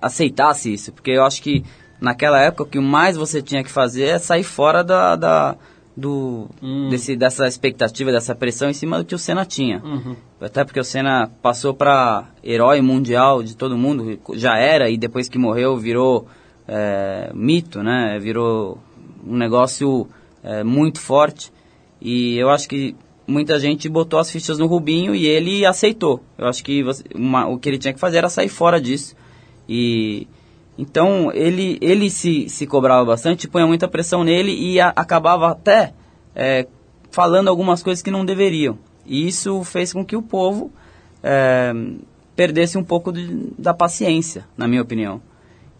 [0.00, 1.64] aceitasse isso, porque eu acho que
[2.00, 5.56] naquela época o que mais você tinha que fazer é sair fora da, da
[5.96, 6.48] do
[6.90, 9.80] desse, dessa expectativa, dessa pressão em cima do que o Senna tinha.
[10.40, 15.28] Até porque o Senna passou para herói mundial de todo mundo, já era, e depois
[15.28, 16.26] que morreu virou
[16.66, 18.18] é, mito, né?
[18.20, 18.78] Virou
[19.24, 20.08] um negócio
[20.42, 21.52] é, muito forte.
[22.04, 22.94] E eu acho que
[23.26, 26.22] muita gente botou as fichas no Rubinho e ele aceitou.
[26.36, 29.16] Eu acho que você, uma, o que ele tinha que fazer era sair fora disso.
[29.66, 30.28] E
[30.76, 35.94] então ele, ele se, se cobrava bastante, punha muita pressão nele e a, acabava até
[36.34, 36.66] é,
[37.10, 38.78] falando algumas coisas que não deveriam.
[39.06, 40.70] E isso fez com que o povo
[41.22, 41.72] é,
[42.36, 45.22] perdesse um pouco de, da paciência, na minha opinião.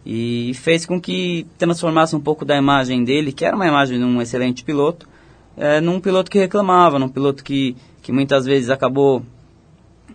[0.05, 4.03] E fez com que transformasse um pouco da imagem dele, que era uma imagem de
[4.03, 5.07] um excelente piloto,
[5.57, 9.23] é, num piloto que reclamava, num piloto que, que muitas vezes acabou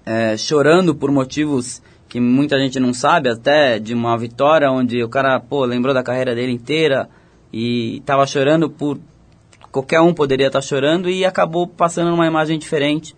[0.05, 5.09] é, chorando por motivos que muita gente não sabe, até de uma vitória onde o
[5.09, 7.09] cara, pô, lembrou da carreira dele inteira
[7.53, 8.99] e estava chorando por
[9.71, 13.15] qualquer um poderia estar tá chorando e acabou passando uma imagem diferente.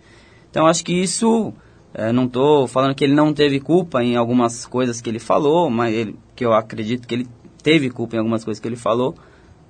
[0.49, 1.51] Então acho que isso,
[1.91, 5.71] é, não estou falando que ele não teve culpa em algumas coisas que ele falou,
[5.71, 7.27] mas ele, que eu acredito que ele
[7.63, 9.15] teve culpa em algumas coisas que ele falou,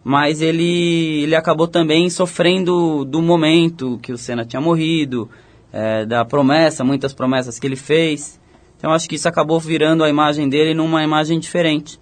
[0.03, 5.29] mas ele, ele acabou também sofrendo do momento que o Senna tinha morrido,
[5.71, 8.39] é, da promessa, muitas promessas que ele fez.
[8.77, 11.99] Então acho que isso acabou virando a imagem dele numa imagem diferente.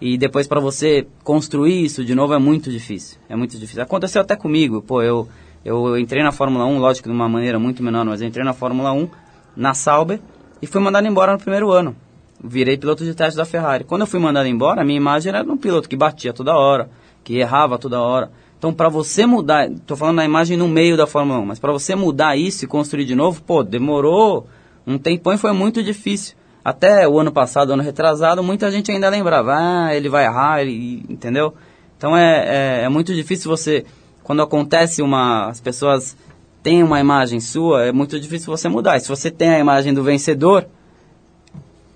[0.00, 3.18] E depois para você construir isso de novo é muito difícil.
[3.28, 3.82] É muito difícil.
[3.82, 4.80] Aconteceu até comigo.
[4.82, 5.28] Pô, eu,
[5.64, 8.54] eu entrei na Fórmula 1, lógico, de uma maneira muito menor, mas eu entrei na
[8.54, 9.08] Fórmula 1
[9.54, 10.18] na Sauber
[10.60, 11.94] e fui mandado embora no primeiro ano.
[12.42, 13.84] Virei piloto de teste da Ferrari.
[13.84, 16.56] Quando eu fui mandado embora, a minha imagem era de um piloto que batia toda
[16.56, 16.90] hora,
[17.24, 18.30] que errava toda hora.
[18.58, 21.72] Então, para você mudar, estou falando da imagem no meio da Fórmula 1, mas para
[21.72, 24.46] você mudar isso e construir de novo, pô, demorou
[24.86, 26.36] um tempão e foi muito difícil.
[26.64, 31.04] Até o ano passado, ano retrasado, muita gente ainda lembrava, ah, ele vai errar, ele,
[31.08, 31.52] entendeu?
[31.98, 33.84] Então é, é, é, muito difícil você,
[34.22, 36.16] quando acontece uma, as pessoas
[36.62, 38.96] têm uma imagem sua, é muito difícil você mudar.
[38.96, 40.66] E se você tem a imagem do vencedor,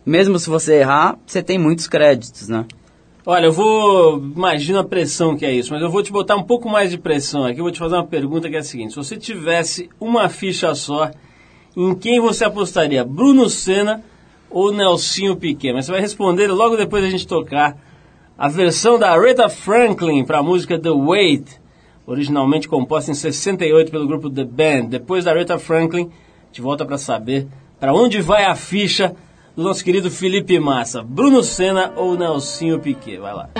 [0.04, 2.66] mesmo se você errar, você tem muitos créditos, né?
[3.30, 4.16] Olha, eu vou.
[4.16, 6.96] Imagina a pressão que é isso, mas eu vou te botar um pouco mais de
[6.96, 7.60] pressão aqui.
[7.60, 10.74] Eu vou te fazer uma pergunta que é a seguinte: se você tivesse uma ficha
[10.74, 11.10] só
[11.76, 13.04] em quem você apostaria?
[13.04, 14.02] Bruno Senna
[14.48, 15.74] ou Nelsinho Piquet?
[15.74, 17.76] Mas você vai responder logo depois da gente tocar
[18.38, 21.60] a versão da Aretha Franklin para a música The Wait,
[22.06, 24.88] originalmente composta em 68 pelo grupo The Band.
[24.88, 26.10] Depois da Aretha Franklin,
[26.46, 27.46] gente volta para saber
[27.78, 29.14] para onde vai a ficha
[29.58, 31.02] do nosso querido Felipe Massa.
[31.02, 33.18] Bruno Senna ou Nelsinho Piquet?
[33.18, 33.50] Vai lá.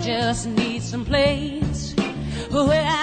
[0.00, 1.94] just need some place
[2.50, 2.97] where I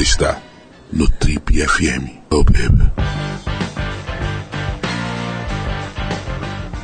[0.00, 0.40] Você está
[0.90, 2.22] no Trip FM.
[2.32, 2.90] Oh, baby.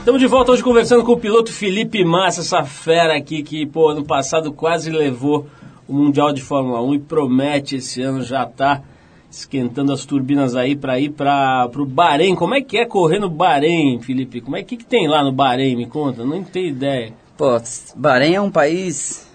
[0.01, 3.89] Estamos de volta hoje conversando com o piloto Felipe Massa, essa fera aqui que, pô,
[3.89, 5.47] ano passado quase levou
[5.89, 8.83] o Mundial de Fórmula 1 e promete esse ano já tá
[9.31, 12.35] esquentando as turbinas aí para ir para o Bahrein.
[12.35, 14.43] Como é que é correr no Bahrein, Felipe?
[14.43, 15.75] Como é que, que tem lá no Bahrein?
[15.75, 17.14] Me conta, não tenho ideia.
[17.39, 17.59] Pô,
[17.97, 19.27] Bahrein é um país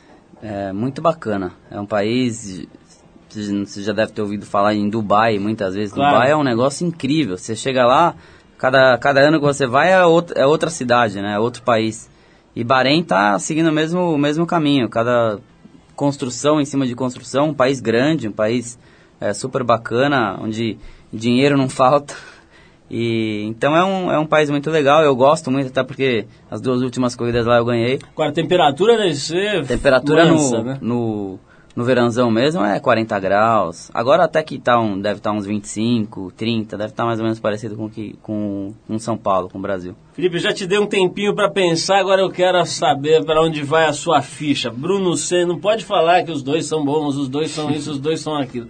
[0.41, 1.53] é, muito bacana.
[1.69, 2.67] É um país.
[3.33, 5.93] Você já deve ter ouvido falar em Dubai muitas vezes.
[5.93, 6.13] Claro.
[6.13, 7.37] Dubai é um negócio incrível.
[7.37, 8.15] Você chega lá,
[8.57, 11.35] cada, cada ano que você vai é outra, é outra cidade, né?
[11.35, 12.09] É outro país.
[12.55, 14.89] E Bahrein está seguindo o mesmo, o mesmo caminho.
[14.89, 15.39] Cada
[15.95, 18.77] construção em cima de construção, um país grande, um país
[19.19, 20.77] é, super bacana, onde
[21.13, 22.15] dinheiro não falta.
[22.89, 26.59] E, então é um, é um país muito legal, eu gosto muito, até porque as
[26.59, 27.99] duas últimas corridas lá eu ganhei.
[28.11, 29.65] Agora, a temperatura deve ser.
[29.65, 30.77] Temperatura no, né?
[30.81, 31.39] no,
[31.75, 33.89] no verãozão mesmo é 40 graus.
[33.93, 37.39] Agora até que tá um, deve estar uns 25, 30, deve estar mais ou menos
[37.39, 39.95] parecido com, que, com, com São Paulo, com o Brasil.
[40.13, 43.85] Felipe, já te dei um tempinho para pensar, agora eu quero saber para onde vai
[43.85, 44.69] a sua ficha.
[44.69, 47.99] Bruno C, não pode falar que os dois são bons, os dois são isso, os
[47.99, 48.67] dois são aquilo.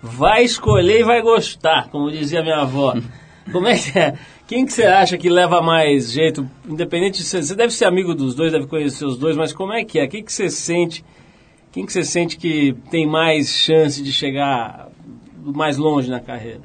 [0.00, 2.94] Vai escolher e vai gostar, como dizia minha avó.
[3.50, 4.14] Como é que é?
[4.46, 8.14] Quem que você acha que leva mais jeito, independente de ser, você deve ser amigo
[8.14, 10.06] dos dois, deve conhecer os dois, mas como é que é?
[10.06, 11.04] Quem que você sente,
[11.76, 14.88] quem que você sente que tem mais chance de chegar
[15.44, 16.62] mais longe na carreira?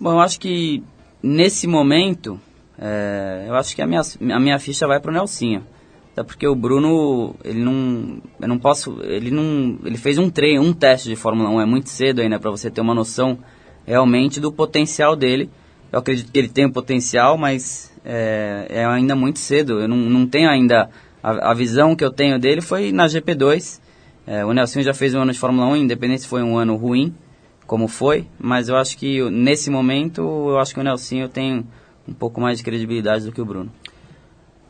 [0.00, 0.82] Bom, eu acho que
[1.22, 2.40] nesse momento,
[2.76, 4.00] é, eu acho que a minha,
[4.34, 5.64] a minha ficha vai pro Nelsinho.
[6.10, 10.64] Até porque o Bruno, ele não, eu não posso, ele não, ele fez um treino,
[10.64, 13.38] um teste de Fórmula 1, é muito cedo ainda para você ter uma noção
[13.86, 15.48] realmente do potencial dele.
[15.92, 19.78] Eu acredito que ele tem o potencial, mas é, é ainda muito cedo.
[19.78, 20.90] Eu não, não tenho ainda
[21.22, 23.80] a, a visão que eu tenho dele foi na GP2.
[24.26, 26.76] É, o Nelson já fez um ano de Fórmula 1, independente se foi um ano
[26.76, 27.14] ruim,
[27.66, 31.66] como foi, mas eu acho que nesse momento, eu acho que o Nelson tem
[32.06, 33.70] um pouco mais de credibilidade do que o Bruno.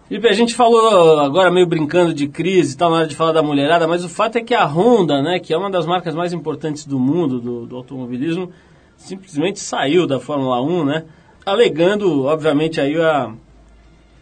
[0.09, 3.43] Felipe, a gente falou agora meio brincando de crise tal na hora de falar da
[3.43, 6.33] mulherada, mas o fato é que a Honda, né, que é uma das marcas mais
[6.35, 8.51] importantes do mundo do, do automobilismo,
[8.97, 11.05] simplesmente saiu da Fórmula 1, né,
[11.47, 13.33] alegando, obviamente, aí a,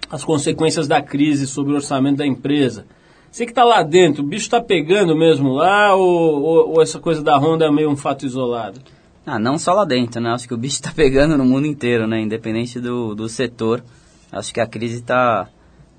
[0.09, 2.87] as consequências da crise sobre o orçamento da empresa.
[3.31, 6.99] Você que está lá dentro, o bicho está pegando mesmo lá ou, ou, ou, essa
[6.99, 8.81] coisa da Honda é meio um fato isolado?
[9.25, 10.31] Ah, não só lá dentro, né?
[10.31, 12.21] Acho que o bicho está pegando no mundo inteiro, né?
[12.21, 13.85] Independente do, do setor.
[14.33, 15.49] Acho que a crise está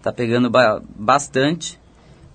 [0.02, 1.80] tá pegando ba bastante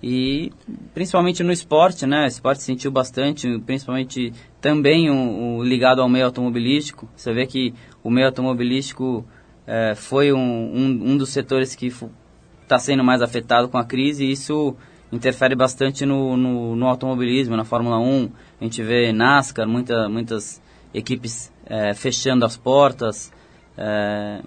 [0.01, 0.51] e
[0.93, 2.23] principalmente no esporte, né?
[2.23, 7.07] O esporte sentiu bastante, principalmente também o, ligado ao meio automobilístico.
[7.15, 7.71] Você vê que
[8.03, 9.23] o meio automobilístico
[9.67, 11.91] é, foi um, um dos setores que
[12.67, 14.75] está sendo mais afetado com a crise e isso
[15.11, 18.29] interfere bastante no, no, no, automobilismo, na Fórmula 1.
[18.59, 20.61] A gente vê NASCAR, muita, muitas
[20.93, 23.31] equipes é, fechando as portas.
[23.77, 24.41] É,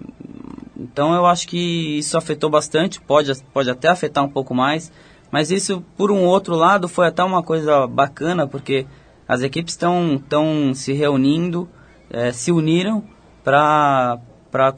[0.77, 4.91] então eu acho que isso afetou bastante, pode, pode até afetar um pouco mais,
[5.31, 8.85] mas isso, por um outro lado, foi até uma coisa bacana, porque
[9.27, 11.67] as equipes estão se reunindo,
[12.09, 13.03] é, se uniram
[13.43, 14.19] para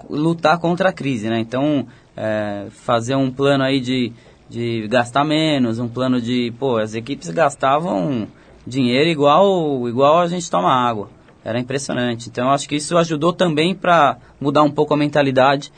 [0.09, 1.39] lutar contra a crise, né?
[1.39, 4.11] Então, é, fazer um plano aí de,
[4.49, 8.28] de gastar menos, um plano de, pô, as equipes gastavam
[8.65, 11.09] dinheiro igual, igual a gente toma água.
[11.43, 12.30] Era impressionante.
[12.30, 15.74] Então, eu acho que isso ajudou também para mudar um pouco a mentalidade.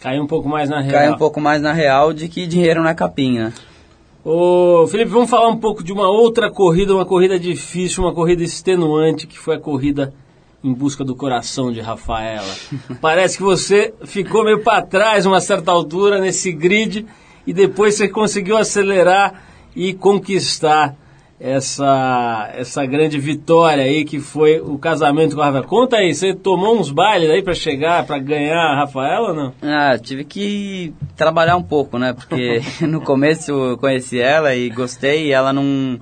[0.00, 0.92] Cair um pouco mais na real.
[0.92, 3.52] Cair um pouco mais na real de que dinheiro não é capim, né?
[4.24, 8.42] Ô, Felipe, vamos falar um pouco de uma outra corrida, uma corrida difícil, uma corrida
[8.42, 10.14] extenuante, que foi a corrida
[10.64, 12.52] em busca do coração de Rafaela.
[13.00, 17.06] Parece que você ficou meio para trás uma certa altura nesse grid
[17.46, 19.44] e depois você conseguiu acelerar
[19.76, 20.96] e conquistar
[21.38, 25.66] essa essa grande vitória aí que foi o casamento com a Rafaela.
[25.66, 29.52] Conta aí, você tomou uns bailes aí para chegar, para ganhar a Rafaela ou não?
[29.60, 32.14] Ah, tive que trabalhar um pouco, né?
[32.14, 36.00] Porque no começo eu conheci ela e gostei e ela não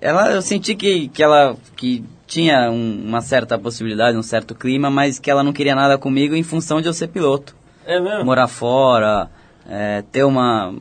[0.00, 2.04] ela eu senti que, que ela que
[2.34, 6.34] tinha um, uma certa possibilidade, um certo clima, mas que ela não queria nada comigo
[6.34, 7.54] em função de eu ser piloto.
[7.86, 8.24] É mesmo?
[8.24, 9.30] Morar fora,
[9.68, 10.74] é, ter uma.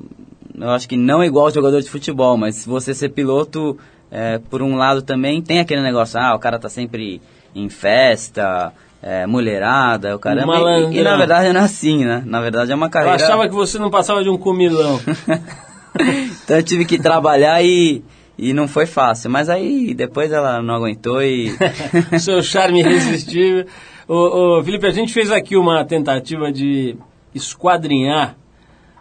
[0.60, 3.78] Eu acho que não é igual jogador de futebol, mas se você ser piloto,
[4.10, 7.22] é, por um lado também tem aquele negócio, ah, o cara tá sempre
[7.54, 10.56] em festa, é, mulherada, o caramba.
[10.92, 12.24] E, e, na verdade não é assim, né?
[12.26, 13.20] Na verdade é uma carreira.
[13.20, 15.00] Eu achava que você não passava de um comilão.
[16.44, 18.04] então eu tive que trabalhar e
[18.38, 21.56] e não foi fácil, mas aí depois ela não aguentou e.
[22.20, 23.66] Seu charme irresistível.
[24.08, 26.96] ô, ô, Felipe, a gente fez aqui uma tentativa de
[27.34, 28.36] esquadrinhar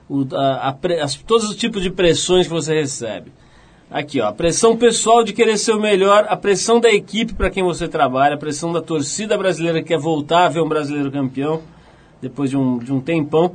[0.08, 3.32] o, a, a, as, todos os tipos de pressões que você recebe.
[3.90, 7.50] Aqui, ó, a pressão pessoal de querer ser o melhor, a pressão da equipe para
[7.50, 11.10] quem você trabalha, a pressão da torcida brasileira que quer voltar a ver um brasileiro
[11.10, 11.62] campeão
[12.20, 13.54] depois de um, de um tempão,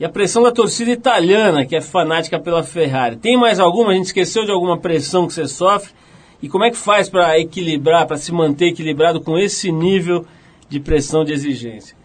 [0.00, 3.16] e a pressão da torcida italiana, que é fanática pela Ferrari.
[3.16, 3.90] Tem mais alguma?
[3.90, 5.92] A gente esqueceu de alguma pressão que você sofre?
[6.40, 10.24] E como é que faz para equilibrar, para se manter equilibrado com esse nível
[10.68, 11.96] de pressão de exigência?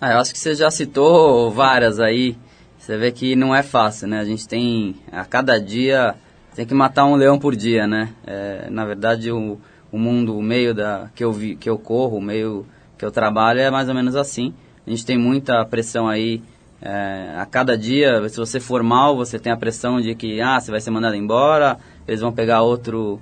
[0.00, 2.36] Ah, eu acho que você já citou várias aí.
[2.78, 4.18] Você vê que não é fácil, né?
[4.18, 6.14] A gente tem, a cada dia,
[6.54, 8.10] tem que matar um leão por dia, né?
[8.26, 9.58] É, na verdade, o,
[9.92, 12.64] o mundo, o meio da, que, eu vi, que eu corro, o meio
[12.96, 14.54] que eu trabalho é mais ou menos assim.
[14.86, 16.40] A gente tem muita pressão aí
[16.80, 18.28] é, a cada dia.
[18.28, 21.16] Se você for mal, você tem a pressão de que ah, você vai ser mandado
[21.16, 23.20] embora, eles vão pegar outro,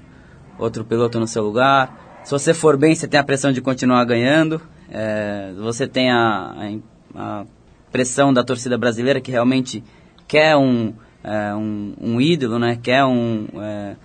[0.59, 2.23] outro piloto no seu lugar.
[2.25, 4.61] Se você for bem, você tem a pressão de continuar ganhando.
[4.91, 6.55] É, você tem a,
[7.15, 7.47] a, a,
[7.91, 9.85] pressão da torcida brasileira que realmente
[10.27, 10.93] quer um,
[11.23, 12.79] é, um, um, ídolo, né?
[12.83, 13.97] Quer um é,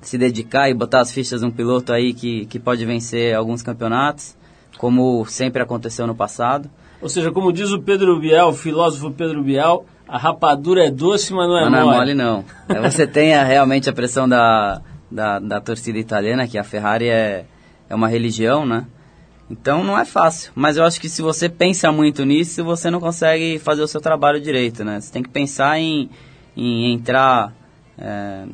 [0.00, 4.36] se dedicar e botar as fichas num piloto aí que, que pode vencer alguns campeonatos,
[4.78, 6.70] como sempre aconteceu no passado.
[7.00, 11.32] Ou seja, como diz o Pedro Bial, o filósofo Pedro Bial, a rapadura é doce,
[11.32, 11.84] mas não é mas mole.
[11.84, 12.44] Não é mole, não.
[12.68, 14.80] É, você tem a, realmente a pressão da,
[15.10, 17.44] da, da torcida italiana, que a Ferrari é,
[17.88, 18.86] é uma religião, né?
[19.48, 22.98] Então não é fácil, mas eu acho que se você pensa muito nisso, você não
[22.98, 25.00] consegue fazer o seu trabalho direito, né?
[25.00, 26.10] Você tem que pensar em,
[26.56, 27.52] em entrar
[27.96, 28.44] é,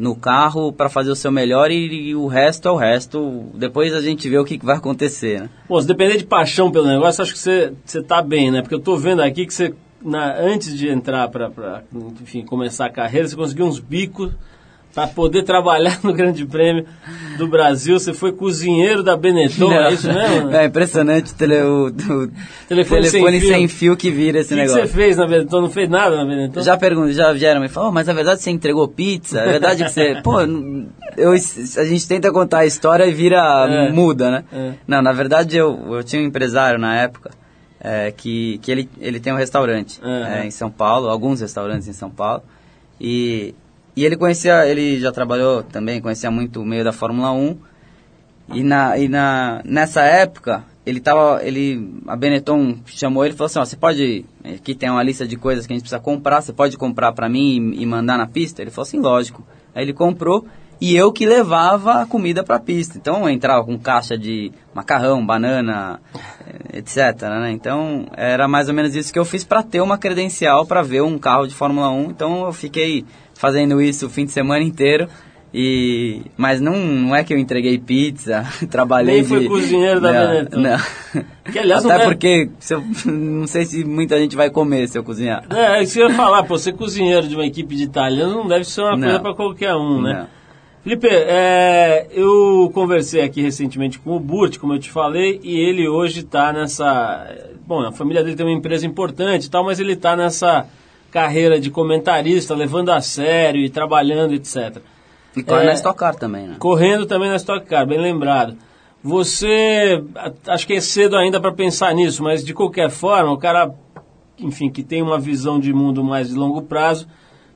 [0.00, 3.44] no carro para fazer o seu melhor e, e, o resto é o resto.
[3.54, 5.50] Depois a gente vê o que, vai acontecer, né?
[5.80, 8.62] Se depender de paixão pelo negócio, acho que você, você tá bem, né?
[8.62, 11.82] Porque eu tô vendo aqui que você, na, antes de entrar para,
[12.22, 14.32] enfim, começar a carreira, você conseguiu uns bicos
[14.94, 16.84] para poder trabalhar no Grande Prêmio
[17.38, 17.98] do Brasil.
[17.98, 20.50] Você foi cozinheiro da Benetton, não, é isso mesmo?
[20.50, 21.90] É impressionante o, tele, o, o
[22.68, 23.48] telefone, telefone sem, fio.
[23.48, 23.96] sem, fio.
[23.96, 24.78] que vira esse que negócio.
[24.78, 25.60] O que você fez na Benetton?
[25.60, 26.60] Não fez nada na Benetton?
[26.60, 29.40] Já pergunto, já vieram me falar, oh, mas a verdade você entregou pizza?
[29.40, 30.20] É verdade que você...
[30.24, 30.40] Pô,
[31.16, 33.40] eu, a gente tenta contar a história e vira...
[33.70, 33.92] É.
[33.92, 34.44] muda, né?
[34.52, 34.72] É.
[34.86, 37.30] Não, na verdade eu, eu tinha um empresário na época
[37.80, 41.92] é, que, que ele, ele tem um restaurante é, em São Paulo, alguns restaurantes em
[41.92, 42.42] São Paulo.
[43.00, 43.54] E
[44.00, 47.54] e ele conhecia, ele já trabalhou também, conhecia muito o meio da Fórmula 1.
[48.54, 53.48] E, na, e na, nessa época, ele tava, ele, a Benetton chamou ele e falou
[53.48, 56.40] assim, ó, você pode, aqui tem uma lista de coisas que a gente precisa comprar,
[56.40, 58.62] você pode comprar para mim e, e, mandar na pista?
[58.62, 59.46] Ele falou assim, lógico.
[59.74, 60.46] Aí ele comprou
[60.80, 62.96] e eu que levava a comida para a pista.
[62.96, 66.00] Então eu entrava com caixa de macarrão, banana,
[66.46, 67.22] eh, etc.
[67.22, 67.52] Né?
[67.52, 71.02] Então era mais ou menos isso que eu fiz para ter uma credencial para ver
[71.02, 72.10] um carro de Fórmula 1.
[72.10, 73.04] Então eu fiquei
[73.34, 75.06] fazendo isso o fim de semana inteiro.
[75.52, 80.60] E, mas não, não é que eu entreguei pizza, trabalhei Nem foi cozinheiro da Benetton.
[80.60, 80.78] Não.
[81.50, 85.02] Que, aliás, Até não porque eu, não sei se muita gente vai comer se eu
[85.02, 85.44] cozinhar.
[85.50, 88.64] É, isso eu ia falar, pô, ser cozinheiro de uma equipe de italianos não deve
[88.64, 89.02] ser uma não.
[89.02, 90.20] coisa para qualquer um, né?
[90.20, 90.39] Não.
[90.82, 95.86] Felipe, é, eu conversei aqui recentemente com o Burt, como eu te falei, e ele
[95.86, 97.26] hoje está nessa...
[97.66, 100.66] Bom, a família dele tem uma empresa importante e tal, mas ele está nessa
[101.10, 104.78] carreira de comentarista, levando a sério e trabalhando, etc.
[105.36, 106.56] E corre é, na Stock Car também, né?
[106.58, 108.56] Correndo também na Stock Car, bem lembrado.
[109.02, 110.02] Você,
[110.46, 113.72] acho que é cedo ainda para pensar nisso, mas de qualquer forma, o cara,
[114.38, 117.06] enfim, que tem uma visão de mundo mais de longo prazo,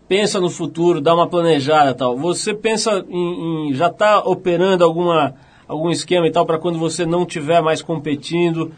[0.09, 2.17] pensa no futuro, dá uma planejada tal.
[2.17, 5.35] Você pensa em, em já está operando alguma,
[5.67, 8.73] algum esquema e tal para quando você não estiver mais competindo,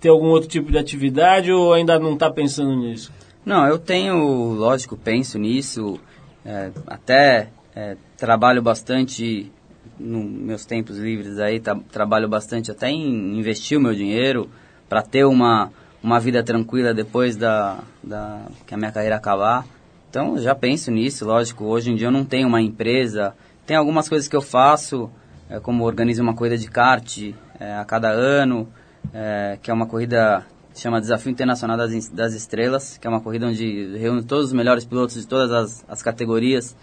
[0.00, 3.12] ter algum outro tipo de atividade ou ainda não está pensando nisso?
[3.44, 5.98] Não, eu tenho, lógico, penso nisso,
[6.44, 9.50] é, até é, trabalho bastante
[9.98, 14.48] nos meus tempos livres aí, tra trabalho bastante até em investir o meu dinheiro
[14.88, 15.72] para ter uma,
[16.02, 19.66] uma vida tranquila depois da, da que a minha carreira acabar.
[20.10, 21.64] Então já penso nisso, lógico.
[21.64, 23.34] Hoje em dia eu não tenho uma empresa,
[23.66, 25.10] tem algumas coisas que eu faço,
[25.50, 28.68] é, como organizo uma corrida de kart é, a cada ano,
[29.12, 33.46] é, que é uma corrida chama Desafio Internacional das, das Estrelas, que é uma corrida
[33.46, 36.76] onde reúne todos os melhores pilotos de todas as, as categorias.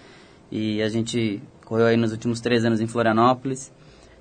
[0.51, 3.71] E a gente correu aí nos últimos três anos em Florianópolis.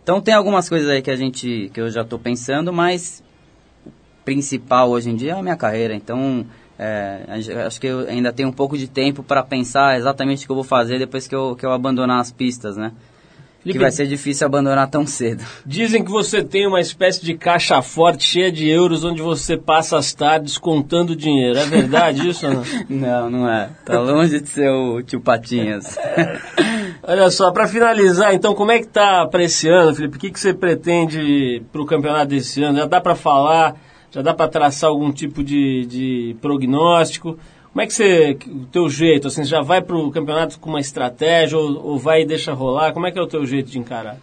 [0.03, 3.23] Então tem algumas coisas aí que a gente que eu já estou pensando, mas
[3.85, 3.91] o
[4.25, 5.95] principal hoje em dia é a minha carreira.
[5.95, 6.47] Então
[6.79, 7.25] é,
[7.67, 10.57] acho que eu ainda tenho um pouco de tempo para pensar exatamente o que eu
[10.57, 12.93] vou fazer depois que eu, que eu abandonar as pistas, né?
[13.65, 15.43] Felipe, que vai ser difícil abandonar tão cedo.
[15.65, 19.97] Dizem que você tem uma espécie de caixa forte cheia de euros onde você passa
[19.97, 21.59] as tardes contando dinheiro.
[21.59, 22.63] É verdade isso não?
[22.91, 23.71] não, não é.
[23.87, 25.97] Tá longe de ser o tio Patinhas.
[27.03, 30.17] Olha só, para finalizar, então, como é que tá para esse ano, Felipe?
[30.17, 32.79] O que, que você pretende para o campeonato desse ano?
[32.79, 33.77] Já dá para falar?
[34.15, 37.37] Já dá para traçar algum tipo de, de prognóstico?
[37.73, 41.59] Como é que você, o teu jeito, assim, já vai pro campeonato com uma estratégia
[41.59, 42.93] ou, ou vai e deixa rolar?
[42.93, 44.17] Como é que é o teu jeito de encarar?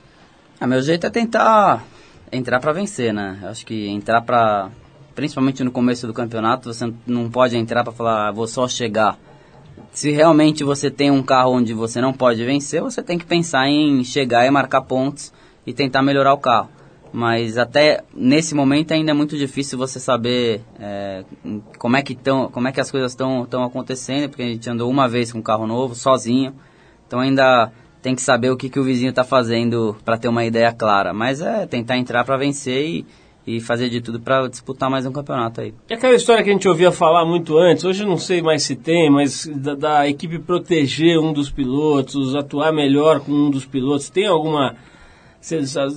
[0.62, 1.84] Ah, meu jeito é tentar
[2.32, 3.38] entrar para vencer, né?
[3.44, 4.70] Eu acho que entrar para
[5.14, 9.20] principalmente no começo do campeonato, você não pode entrar para falar, ah, vou só chegar.
[9.92, 13.68] Se realmente você tem um carro onde você não pode vencer, você tem que pensar
[13.68, 15.34] em chegar e marcar pontos
[15.68, 16.70] e tentar melhorar o carro.
[17.14, 21.26] Mas até nesse momento ainda é muito difícil você saber é,
[21.78, 24.70] como é que tão, como é que as coisas estão estão acontecendo, porque a gente
[24.70, 26.54] andou uma vez com um carro novo, sozinho.
[27.06, 30.46] Então ainda tem que saber o que, que o vizinho está fazendo para ter uma
[30.46, 31.14] ideia clara.
[31.14, 33.06] Mas é tentar entrar para vencer e,
[33.46, 35.74] e fazer de tudo para disputar mais um campeonato aí.
[35.90, 38.76] E aquela história que a gente ouvia falar muito antes, hoje não sei mais se
[38.76, 44.10] tem, mas da, da equipe proteger um dos pilotos, atuar melhor com um dos pilotos,
[44.10, 44.78] tem alguma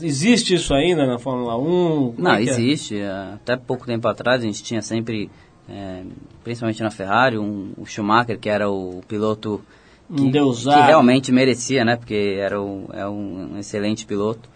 [0.02, 2.14] Existe isso ainda na Fórmula 1?
[2.16, 2.98] Não, é, é existe.
[2.98, 3.10] É?
[3.34, 5.30] Até pouco tempo atrás a gente tinha sempre,
[5.68, 6.02] é,
[6.42, 9.60] principalmente na Ferrari, um, o Schumacher, que era o piloto
[10.08, 11.96] que, que realmente merecia, né?
[11.96, 14.48] Porque era o, é um excelente piloto.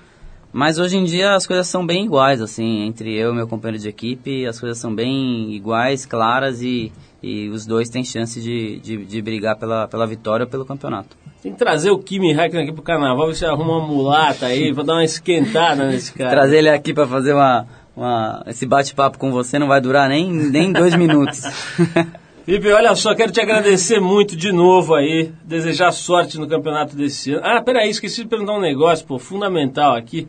[0.53, 3.82] Mas hoje em dia as coisas são bem iguais, assim, entre eu e meu companheiro
[3.82, 6.91] de equipe, as coisas são bem iguais, claras e,
[7.22, 11.16] e os dois têm chance de, de, de brigar pela, pela vitória ou pelo campeonato.
[11.42, 14.82] Tem que trazer o Kimi Raikkonen aqui pro carnaval, você arruma uma mulata aí, pra
[14.82, 16.30] dar uma esquentada nesse cara.
[16.30, 17.66] Trazer ele aqui para fazer uma,
[17.96, 21.42] uma esse bate-papo com você não vai durar nem, nem dois minutos.
[22.48, 27.34] Felipe, olha só, quero te agradecer muito de novo aí, desejar sorte no campeonato desse
[27.34, 27.42] ano.
[27.44, 30.26] Ah, peraí, esqueci de perguntar um negócio, pô, fundamental aqui,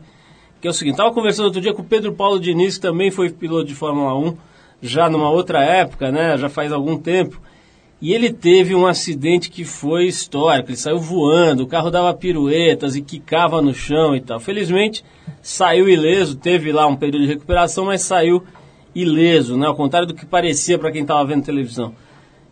[0.60, 3.10] que é o seguinte, estava conversando outro dia com o Pedro Paulo Diniz, que também
[3.10, 4.38] foi piloto de Fórmula 1,
[4.82, 7.42] já numa outra época, né, já faz algum tempo,
[8.02, 10.70] e ele teve um acidente que foi histórico.
[10.70, 14.40] Ele saiu voando, o carro dava piruetas e quicava no chão e tal.
[14.40, 15.04] Felizmente
[15.42, 18.42] saiu ileso, teve lá um período de recuperação, mas saiu
[18.96, 19.68] ileso, né?
[19.68, 21.94] Ao contrário do que parecia para quem estava vendo televisão.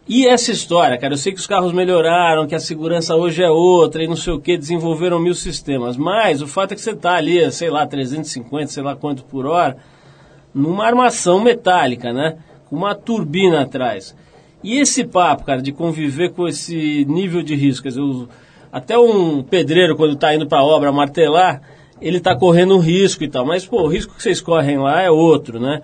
[0.10, 3.50] E essa história, cara, eu sei que os carros melhoraram, que a segurança hoje é
[3.50, 6.92] outra e não sei o que, desenvolveram mil sistemas, mas o fato é que você
[6.92, 9.78] está ali, sei lá, 350, sei lá quanto por hora,
[10.58, 12.38] numa armação metálica, né?
[12.70, 14.16] Com uma turbina atrás.
[14.64, 18.28] E esse papo, cara, de conviver com esse nível de risco, quer dizer,
[18.72, 21.62] até um pedreiro, quando está indo para a obra martelar,
[22.02, 23.46] ele está correndo um risco e tal.
[23.46, 25.82] Mas, pô, o risco que vocês correm lá é outro, né?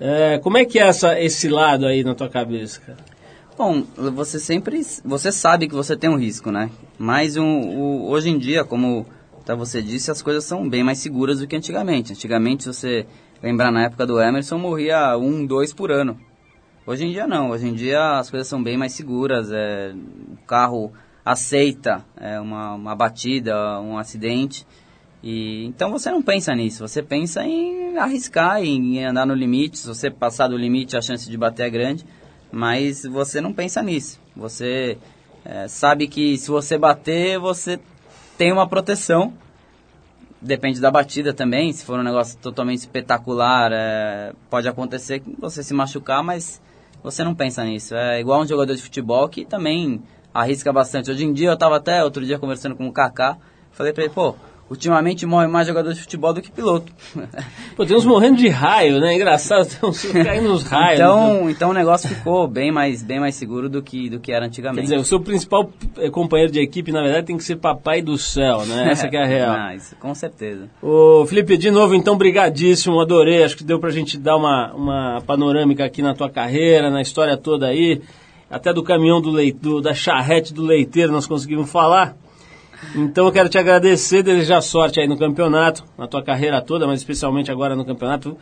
[0.00, 2.98] É, como é que é essa, esse lado aí na tua cabeça, cara?
[3.56, 6.70] Bom, você sempre, você sabe que você tem um risco, né?
[6.98, 9.06] Mas um, o, hoje em dia, como
[9.46, 12.12] tá, você disse, as coisas são bem mais seguras do que antigamente.
[12.12, 13.06] Antigamente, você
[13.42, 16.18] lembrar na época do Emerson, morria um, dois por ano.
[16.86, 19.92] Hoje em dia não, hoje em dia as coisas são bem mais seguras, é,
[20.32, 20.92] o carro
[21.24, 24.64] aceita é, uma, uma batida, um acidente,
[25.20, 29.88] e então você não pensa nisso, você pensa em arriscar, em, andar no limite, se
[29.88, 32.06] você passar do limite a chance de bater é grande,
[32.52, 34.96] mas você não pensa nisso, você
[35.44, 37.80] é, sabe que se você bater, você
[38.38, 39.34] tem uma proteção,
[40.40, 45.62] depende da batida também, se for um negócio totalmente espetacular, é, pode acontecer que você
[45.62, 46.60] se machucar, mas
[47.02, 47.94] você não pensa nisso.
[47.94, 51.10] É igual um jogador de futebol que também arrisca bastante.
[51.10, 53.38] Hoje em dia, eu estava até outro dia conversando com o Kaká,
[53.72, 54.34] falei para ele, pô,
[54.68, 56.92] ultimamente morre mais jogador de futebol do que piloto.
[57.76, 59.14] Pô, tem uns morrendo de raio, né?
[59.14, 61.00] Engraçado, tem uns caindo nos raios.
[61.00, 61.50] Então, né?
[61.52, 64.80] então o negócio ficou bem mais, bem mais seguro do que, do que era antigamente.
[64.80, 68.02] Quer dizer, o seu principal eh, companheiro de equipe, na verdade, tem que ser papai
[68.02, 68.88] do céu, né?
[68.90, 69.54] Essa que é a real.
[69.56, 70.68] Ah, isso, com certeza.
[70.82, 73.44] Ô, Felipe, de novo, então, brigadíssimo, adorei.
[73.44, 77.36] Acho que deu pra gente dar uma, uma panorâmica aqui na tua carreira, na história
[77.36, 78.02] toda aí.
[78.50, 82.16] Até do caminhão do, leite, do da charrete do leiteiro nós conseguimos falar.
[82.94, 87.00] Então eu quero te agradecer, desejar sorte aí no campeonato, na tua carreira toda, mas
[87.00, 88.36] especialmente agora no campeonato.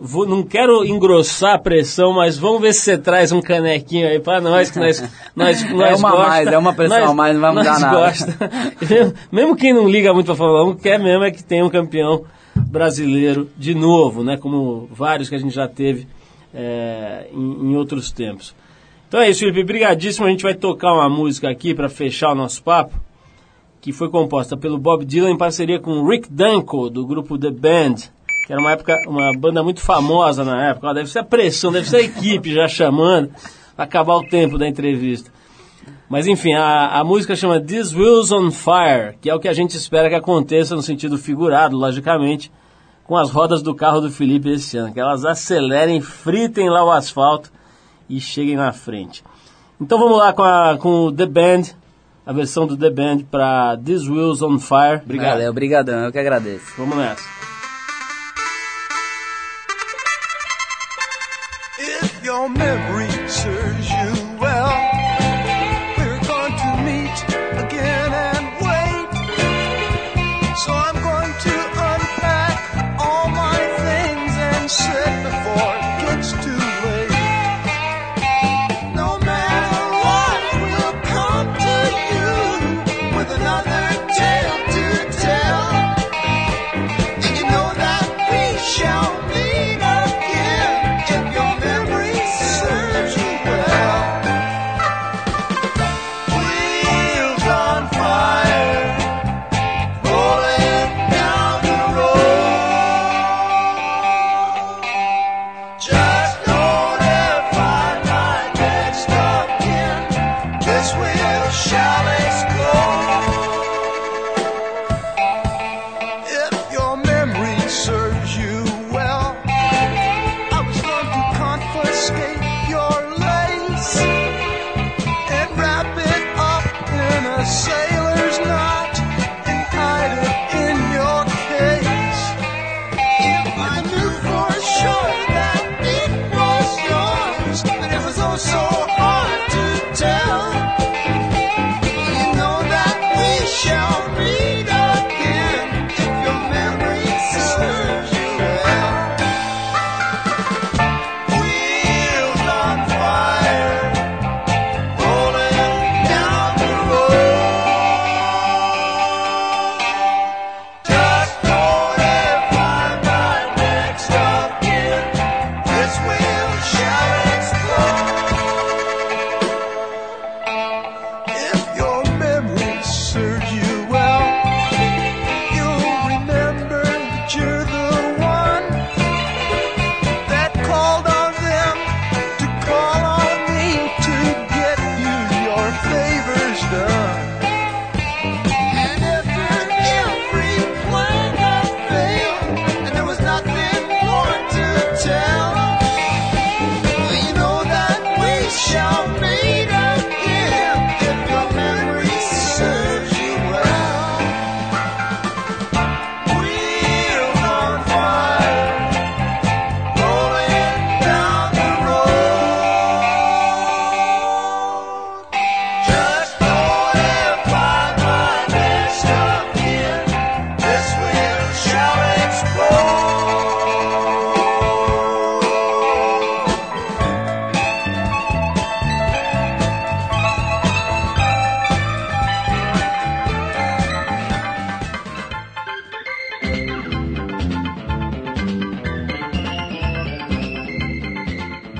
[0.00, 4.20] Vou, não quero engrossar a pressão, mas vamos ver se você traz um canequinho aí
[4.20, 5.00] para nós, que nós,
[5.34, 7.98] nós, nós É uma gosta, mais, é uma pressão nós, mais, não vai mudar nada.
[7.98, 8.50] Gosta.
[9.32, 12.24] mesmo quem não liga muito para Fórmula 1, quer mesmo é que tenha um campeão
[12.54, 14.36] brasileiro de novo, né?
[14.36, 16.06] Como vários que a gente já teve
[16.54, 18.54] é, em, em outros tempos.
[19.08, 19.64] Então é isso, Felipe.
[19.64, 20.26] Brigadíssimo.
[20.26, 23.07] A gente vai tocar uma música aqui para fechar o nosso papo
[23.80, 27.94] que foi composta pelo Bob Dylan em parceria com Rick Danko, do grupo The Band,
[28.46, 30.94] que era uma época uma banda muito famosa na época.
[30.94, 33.30] deve ser a pressão, deve ser a equipe já chamando
[33.76, 35.30] para acabar o tempo da entrevista.
[36.08, 39.52] Mas enfim, a, a música chama This Wheels on Fire, que é o que a
[39.52, 42.50] gente espera que aconteça no sentido figurado, logicamente,
[43.04, 46.90] com as rodas do carro do Felipe esse ano, que elas acelerem, fritem lá o
[46.90, 47.52] asfalto
[48.08, 49.22] e cheguem na frente.
[49.80, 51.62] Então vamos lá com, a, com o The Band,
[52.28, 55.00] a versão do The Band para This Wheels on Fire.
[55.02, 55.30] Obrigado.
[55.30, 56.74] Valeu, obrigadão, eu que agradeço.
[56.76, 57.22] Vamos nessa.
[61.78, 63.17] If your memory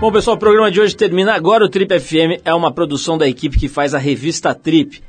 [0.08, 1.66] Bom, pessoal, o programa de hoje termina agora.
[1.66, 5.02] O Trip FM é uma produção da equipe que faz a revista Trip.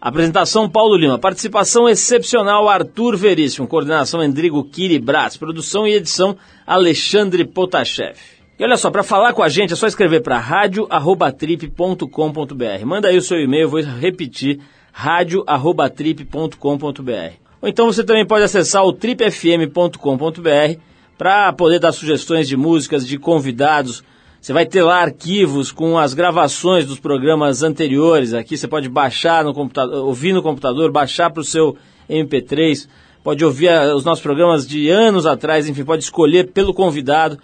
[0.00, 7.44] Apresentação Paulo Lima, participação excepcional Arthur Veríssimo, coordenação Endrigo Kiri Braz, produção e edição Alexandre
[7.44, 8.16] Potashev.
[8.56, 12.86] E olha só, para falar com a gente é só escrever para radio@trip.com.br.
[12.86, 14.60] Manda aí o seu e-mail, vou repetir,
[14.92, 17.32] radio@trip.com.br.
[17.60, 20.78] Ou então você também pode acessar o tripfm.com.br
[21.18, 24.04] para poder dar sugestões de músicas, de convidados,
[24.44, 28.34] você vai ter lá arquivos com as gravações dos programas anteriores.
[28.34, 31.78] Aqui você pode baixar no computador, ouvir no computador, baixar para o seu
[32.10, 32.86] MP3.
[33.22, 37.38] Pode ouvir ah, os nossos programas de anos atrás, enfim, pode escolher pelo convidado.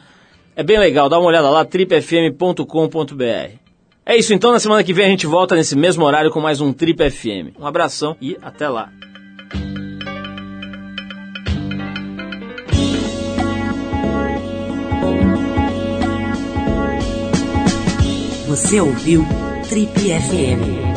[0.54, 2.64] É bem legal, dá uma olhada lá, tripfm.com.br.
[4.04, 6.60] É isso então, na semana que vem a gente volta nesse mesmo horário com mais
[6.60, 7.58] um Trip FM.
[7.58, 8.92] Um abração e até lá.
[18.50, 19.24] Você ouviu
[19.68, 20.89] Trip FM.